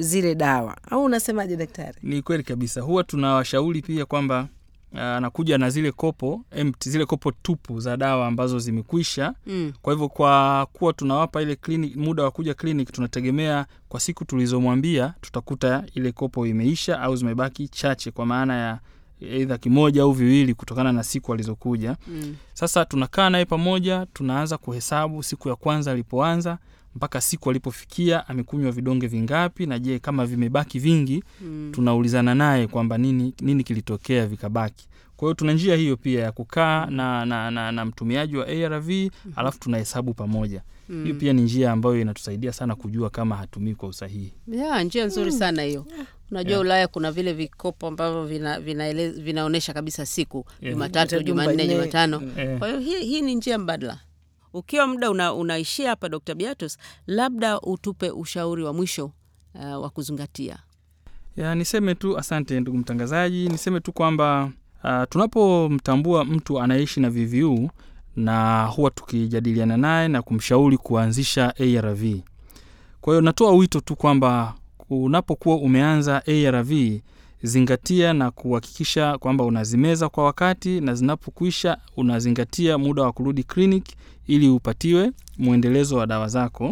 zile 0.00 0.34
dawa, 0.34 0.76
au 0.90 1.04
unasemaje 1.04 1.56
daktari? 1.56 1.98
Ni 2.02 2.22
kweli 2.22 2.42
kabisa, 2.42 2.80
huwa 2.80 3.04
tunawashauri 3.04 3.82
pia 3.82 4.06
kwamba 4.06 4.48
ah, 4.94 5.16
anakuja 5.16 5.58
na 5.58 5.70
zile 5.70 5.92
kopo 5.92 6.44
empty, 6.50 6.90
zile 6.90 7.06
kopo 7.06 7.32
tupu 7.32 7.80
za 7.80 7.96
dawa 7.96 8.26
ambazo 8.26 8.58
zimekwisha. 8.58 9.34
Mm. 9.46 9.72
Kwa 9.82 9.92
hivyo 9.92 10.08
kwa 10.08 10.66
kuwa 10.72 10.92
tunawapa 10.92 11.42
ile 11.42 11.56
clinic, 11.56 11.96
muda 11.96 12.22
wa 12.22 12.30
kuja 12.30 12.54
clinic, 12.54 12.92
tunategemea 12.92 13.66
kwa 13.88 14.00
siku 14.00 14.24
tulizomwambia 14.24 15.14
tutakuta 15.20 15.84
ile 15.94 16.12
kopo 16.12 16.46
imeisha 16.46 17.00
au 17.00 17.16
zimebaki 17.16 17.68
chache, 17.68 18.10
kwa 18.10 18.26
maana 18.26 18.56
ya 18.56 18.78
aidha 19.22 19.58
kimoja 19.58 20.02
au 20.02 20.12
viwili 20.12 20.54
kutokana 20.54 20.92
na 20.92 21.02
siku 21.02 21.32
alizokuja. 21.32 21.96
Mm. 22.08 22.36
Sasa 22.54 22.84
tunakaa 22.84 23.30
naye 23.30 23.44
pamoja, 23.44 24.06
tunaanza 24.12 24.58
kuhesabu 24.58 25.22
siku 25.22 25.48
ya 25.48 25.56
kwanza 25.56 25.90
alipoanza 25.92 26.58
mpaka 26.94 27.20
siku 27.20 27.50
alipofikia 27.50 28.28
amekunywa 28.28 28.72
vidonge 28.72 29.06
vingapi, 29.06 29.66
na 29.66 29.78
je 29.78 29.98
kama 29.98 30.26
vimebaki 30.26 30.78
vingi 30.78 31.24
Mm. 31.42 31.70
tunaulizana 31.74 32.34
naye 32.34 32.66
kwamba 32.66 32.98
nini, 32.98 33.34
nini 33.40 33.64
kilitokea 33.64 34.26
vikabaki. 34.26 34.86
Kwa 35.16 35.26
hiyo 35.28 35.34
tuna 35.34 35.52
njia 35.52 35.76
hiyo 35.76 35.96
pia 35.96 36.20
ya 36.22 36.32
kukaa 36.32 36.86
na, 36.86 37.26
na, 37.26 37.50
na, 37.50 37.72
na 37.72 37.84
mtumiaji 37.84 38.36
wa 38.36 38.46
ARV 38.46 38.90
alafu 39.36 39.60
tunahesabu 39.60 40.14
pamoja. 40.14 40.62
Mm. 40.88 41.04
Hiyo 41.04 41.14
pia 41.16 41.32
ni 41.32 41.42
njia 41.42 41.72
ambayo 41.72 42.00
inatusaidia 42.00 42.52
sana 42.52 42.74
kujua 42.76 43.10
kama 43.10 43.36
hatumii 43.36 43.74
kwa 43.74 43.88
usahihi. 43.88 44.32
Yeah, 44.52 44.84
njia 44.84 45.06
nzuri 45.06 45.32
sana 45.32 45.62
hiyo. 45.62 45.86
Unajua 46.30 46.50
Yeah. 46.50 46.60
Ulaya 46.60 46.88
kuna 46.88 47.12
vile 47.12 47.32
vikopo 47.32 47.86
ambavyo 47.86 48.24
vina, 48.26 48.60
vinaonyesha 49.10 49.72
kabisa 49.74 50.06
siku. 50.06 50.46
Jumatatu, 50.62 51.22
Jumanne. 51.22 51.68
Jumatano. 51.68 52.20
Kwa 52.58 52.68
hiyo 52.68 52.80
hii, 52.80 53.04
hii 53.04 53.22
ni 53.22 53.34
njia 53.34 53.58
mbadala. 53.58 53.98
Ukiwa 54.52 54.86
muda 54.86 55.10
una, 55.10 55.32
unaishia 55.34 55.90
hapa, 55.90 56.08
Dr. 56.08 56.34
Beatus, 56.34 56.78
labda 57.06 57.60
utupe 57.60 58.10
ushauri 58.10 58.62
wa 58.64 58.72
mwisho 58.72 59.10
uh, 59.54 59.82
wa 59.82 59.90
kuzingatia. 59.90 60.58
Ya, 61.36 61.54
niseme 61.54 61.94
tu 61.94 62.18
asante 62.18 62.60
ndugu 62.60 62.78
mtangazaji, 62.78 63.48
niseme 63.48 63.80
tu 63.80 63.92
kwamba 63.92 64.50
uh, 64.84 65.02
tunapomtambua 65.08 66.24
mtu 66.24 66.60
anaishi 66.60 67.00
na 67.00 67.10
VVU 67.10 67.70
na 68.16 68.64
huwa 68.66 68.90
tukijadiliana 68.90 69.76
naye 69.76 70.08
na 70.08 70.22
kumshauri 70.22 70.76
kuanzisha 70.78 71.54
ARV. 71.56 72.02
Kwa 73.00 73.12
hiyo 73.12 73.20
natoa 73.20 73.52
wito 73.52 73.80
tu 73.80 73.96
kwamba 73.96 74.54
unapokuwa 74.90 75.56
umeanza 75.56 76.22
ARV 76.26 76.72
zingatia 77.42 78.12
na 78.12 78.30
kuhakikisha 78.30 79.18
kwamba 79.18 79.44
unazimeza 79.44 80.08
kwa 80.08 80.24
wakati 80.24 80.80
na 80.80 80.94
zinapokwisha 80.94 81.78
unazingatia 81.96 82.78
muda 82.78 83.02
wa 83.02 83.12
kurudi 83.12 83.42
clinic 83.44 83.84
ili 84.26 84.48
upatiwe 84.48 85.10
mwendelezo 85.38 85.96
wa 85.96 86.06
dawa 86.06 86.28
zako. 86.28 86.66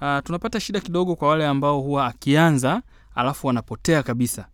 Uh, 0.00 0.18
tunapata 0.24 0.60
shida 0.60 0.80
kidogo 0.80 1.16
kwa 1.16 1.28
wale 1.28 1.46
ambao 1.46 1.80
huwa 1.80 2.06
akianza 2.06 2.82
alafu 3.14 3.46
wanapotea 3.46 4.02
kabisa, 4.02 4.46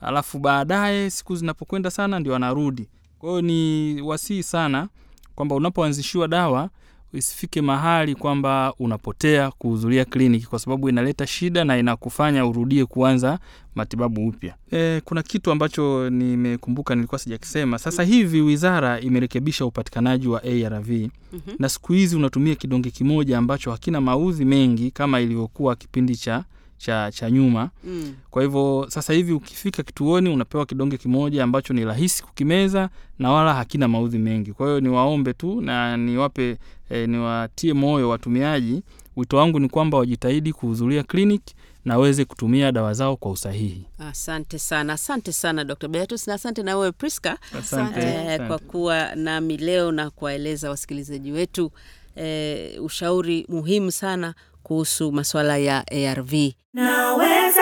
alafu 0.00 0.38
baadaye 0.38 1.10
siku 1.10 1.36
zinapokwenda 1.36 1.90
sana 1.90 2.18
ndio 2.20 2.36
anarudi. 2.36 2.88
Kwa 3.18 3.28
hiyo 3.30 3.42
ni 3.42 4.00
wasihi 4.02 4.42
sana 4.42 4.88
kwamba 5.34 5.54
unapoanzishiwa 5.54 6.28
dawa 6.28 6.70
isifike 7.12 7.60
mahali 7.62 8.14
kwamba 8.14 8.74
unapotea 8.78 9.50
kuhudhuria 9.50 10.04
kliniki, 10.04 10.46
kwa 10.46 10.58
sababu 10.58 10.88
inaleta 10.88 11.26
shida 11.26 11.64
na 11.64 11.78
inakufanya 11.78 12.46
urudie 12.46 12.84
kuanza 12.86 13.38
matibabu 13.74 14.28
upya. 14.28 14.54
E, 14.72 15.00
kuna 15.04 15.22
kitu 15.22 15.50
ambacho 15.50 16.10
nimekumbuka 16.10 16.94
nilikuwa 16.94 17.18
sijakisema. 17.18 17.78
Sasa 17.78 18.02
hivi 18.02 18.40
wizara 18.40 19.00
imerekebisha 19.00 19.64
upatikanaji 19.66 20.28
wa 20.28 20.42
ARV 20.44 20.90
Mhm. 21.32 21.56
na 21.58 21.68
siku 21.68 21.92
hizi 21.92 22.16
unatumia 22.16 22.54
kidonge 22.54 22.90
kimoja 22.90 23.38
ambacho 23.38 23.70
hakina 23.70 24.00
maudhi 24.00 24.44
mengi 24.44 24.90
kama 24.90 25.20
ilivyokuwa 25.20 25.76
kipindi 25.76 26.16
cha, 26.16 26.44
cha, 26.78 27.10
cha 27.12 27.30
nyuma. 27.30 27.70
Mm. 27.84 28.12
Kwa 28.30 28.42
hivyo 28.42 28.86
sasa 28.88 29.12
hivi 29.12 29.32
ukifika 29.32 29.82
kituoni 29.82 30.28
unapewa 30.30 30.66
kidonge 30.66 30.96
kimoja 30.96 31.44
ambacho 31.44 31.74
ni 31.74 31.84
rahisi 31.84 32.22
kukimeza 32.22 32.88
na 33.18 33.30
wala 33.32 33.54
hakina 33.54 33.88
maudhi 33.88 34.18
mengi. 34.18 34.52
Kwa 34.52 34.66
hiyo 34.66 34.80
niwaombe 34.80 35.32
tu 35.32 35.60
na 35.60 35.96
niwape 35.96 36.58
e, 36.90 37.06
niwatie 37.06 37.72
moyo 37.72 38.08
watumiaji. 38.08 38.82
Wito 39.16 39.36
wangu 39.36 39.58
ni 39.60 39.68
kwamba 39.68 39.98
wajitahidi 39.98 40.52
kuhudhuria 40.52 41.02
kliniki 41.02 41.54
na 41.84 41.94
waweze 41.98 42.24
kutumia 42.24 42.72
dawa 42.72 42.94
zao 42.94 43.16
kwa 43.16 43.30
usahihi. 43.30 43.84
Asante 43.98 44.58
sana, 44.58 44.92
asante 44.92 45.32
sana 45.32 45.64
Dr. 45.64 45.88
Beatus 45.88 46.26
na 46.26 46.34
asante 46.34 46.62
na 46.62 46.76
wewe 46.76 46.92
Priska 46.92 47.38
Asante, 47.58 48.00
eh, 48.00 48.20
asante. 48.28 48.46
kwa 48.46 48.58
kuwa 48.58 49.14
nami 49.14 49.56
leo 49.56 49.92
na 49.92 50.10
kuwaeleza 50.10 50.70
wasikilizaji 50.70 51.32
wetu 51.32 51.70
eh, 52.16 52.82
ushauri 52.84 53.46
muhimu 53.48 53.92
sana 53.92 54.34
kuhusu 54.62 55.12
masuala 55.12 55.56
ya 55.58 55.84
ARV. 55.92 56.32
Naweza. 56.74 57.59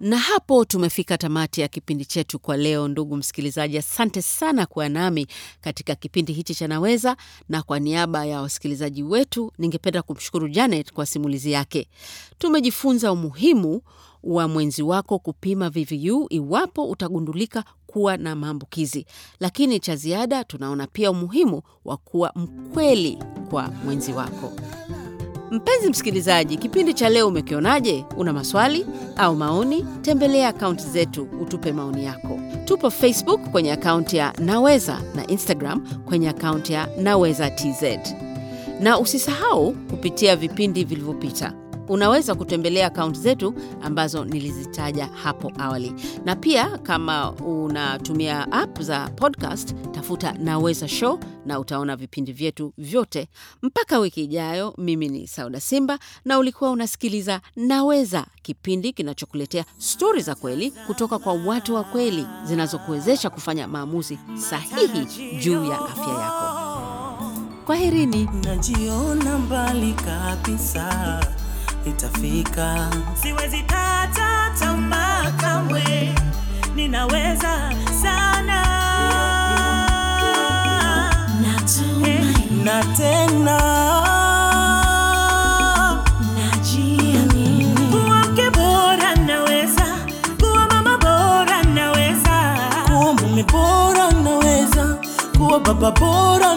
Na 0.00 0.18
hapo 0.18 0.64
tumefika 0.64 1.18
tamati 1.18 1.60
ya 1.60 1.68
kipindi 1.68 2.04
chetu 2.04 2.38
kwa 2.38 2.56
leo. 2.56 2.88
Ndugu 2.88 3.16
msikilizaji, 3.16 3.78
asante 3.78 4.22
sana 4.22 4.66
kuwa 4.66 4.88
nami 4.88 5.26
katika 5.60 5.94
kipindi 5.94 6.32
hichi 6.32 6.54
cha 6.54 6.68
Naweza, 6.68 7.16
na 7.48 7.62
kwa 7.62 7.78
niaba 7.80 8.24
ya 8.26 8.40
wasikilizaji 8.42 9.02
wetu 9.02 9.52
ningependa 9.58 10.02
kumshukuru 10.02 10.48
Janet 10.48 10.92
kwa 10.92 11.06
simulizi 11.06 11.52
yake. 11.52 11.88
Tumejifunza 12.38 13.12
umuhimu 13.12 13.82
wa 14.22 14.48
mwenzi 14.48 14.82
wako 14.82 15.18
kupima 15.18 15.70
VVU 15.70 16.26
iwapo 16.30 16.88
utagundulika 16.90 17.64
kuwa 17.86 18.16
na 18.16 18.36
maambukizi, 18.36 19.06
lakini 19.40 19.80
cha 19.80 19.96
ziada 19.96 20.44
tunaona 20.44 20.86
pia 20.86 21.10
umuhimu 21.10 21.62
wa 21.84 21.96
kuwa 21.96 22.32
mkweli 22.34 23.18
kwa 23.50 23.68
mwenzi 23.84 24.12
wako. 24.12 24.52
Mpenzi 25.50 25.90
msikilizaji, 25.90 26.56
kipindi 26.56 26.94
cha 26.94 27.08
leo 27.08 27.28
umekionaje? 27.28 28.04
Una 28.16 28.32
maswali 28.32 28.86
au 29.16 29.36
maoni? 29.36 29.86
Tembelea 30.02 30.48
akaunti 30.48 30.84
zetu 30.84 31.28
utupe 31.42 31.72
maoni 31.72 32.04
yako. 32.04 32.40
Tupo 32.64 32.90
Facebook 32.90 33.40
kwenye 33.50 33.72
akaunti 33.72 34.16
ya 34.16 34.32
Naweza 34.38 35.00
na 35.14 35.26
Instagram 35.26 35.86
kwenye 36.04 36.28
akaunti 36.28 36.72
ya 36.72 36.88
Naweza 37.02 37.50
TZ, 37.50 37.84
na 38.80 38.98
usisahau 38.98 39.72
kupitia 39.90 40.36
vipindi 40.36 40.84
vilivyopita. 40.84 41.52
Unaweza 41.88 42.34
kutembelea 42.34 42.86
akaunti 42.86 43.20
zetu 43.20 43.54
ambazo 43.82 44.24
nilizitaja 44.24 45.06
hapo 45.06 45.52
awali, 45.58 45.94
na 46.24 46.36
pia 46.36 46.78
kama 46.78 47.32
unatumia 47.32 48.52
app 48.52 48.80
za 48.80 49.08
podcast, 49.10 49.74
tafuta 49.92 50.32
Naweza 50.32 50.88
Show 50.88 51.20
na 51.46 51.60
utaona 51.60 51.96
vipindi 51.96 52.32
vyetu 52.32 52.72
vyote. 52.78 53.28
Mpaka 53.62 53.98
wiki 53.98 54.24
ijayo, 54.24 54.74
mimi 54.78 55.08
ni 55.08 55.26
Sauda 55.26 55.60
Simba 55.60 55.98
na 56.24 56.38
ulikuwa 56.38 56.70
unasikiliza 56.70 57.40
Naweza, 57.56 58.26
kipindi 58.42 58.92
kinachokuletea 58.92 59.64
stori 59.78 60.20
za 60.22 60.34
kweli 60.34 60.70
kutoka 60.86 61.18
kwa 61.18 61.32
watu 61.32 61.74
wa 61.74 61.84
kweli 61.84 62.26
zinazokuwezesha 62.44 63.30
kufanya 63.30 63.68
maamuzi 63.68 64.18
sahihi 64.50 65.06
juu 65.40 65.64
ya 65.64 65.78
afya 65.78 66.08
yako. 66.14 66.66
Kwaherini. 67.66 68.28
najiona 68.44 69.38
mbali 69.38 69.92
kabisa, 69.94 71.20
itafika, 71.86 72.90
siwezi 73.22 73.62
kata 73.62 74.50
tamaa 74.60 75.30
kamwe, 75.36 76.14
ninaweza 76.74 77.72
sana. 78.02 78.62
Na 82.64 82.82
tena. 82.96 83.58
Najiamini, 86.36 87.74
kuwa 87.90 88.50
bora 88.50 89.14
naweza, 89.26 89.86
kuwa 90.40 90.66
mama 90.68 90.98
bora 90.98 91.62
naweza, 91.62 92.56
kuwa 92.86 93.12
mume 93.14 93.42
bora 93.42 94.10
naweza, 94.10 94.96
kuwa 95.38 95.60
baba 95.60 95.90
bora 95.90 96.56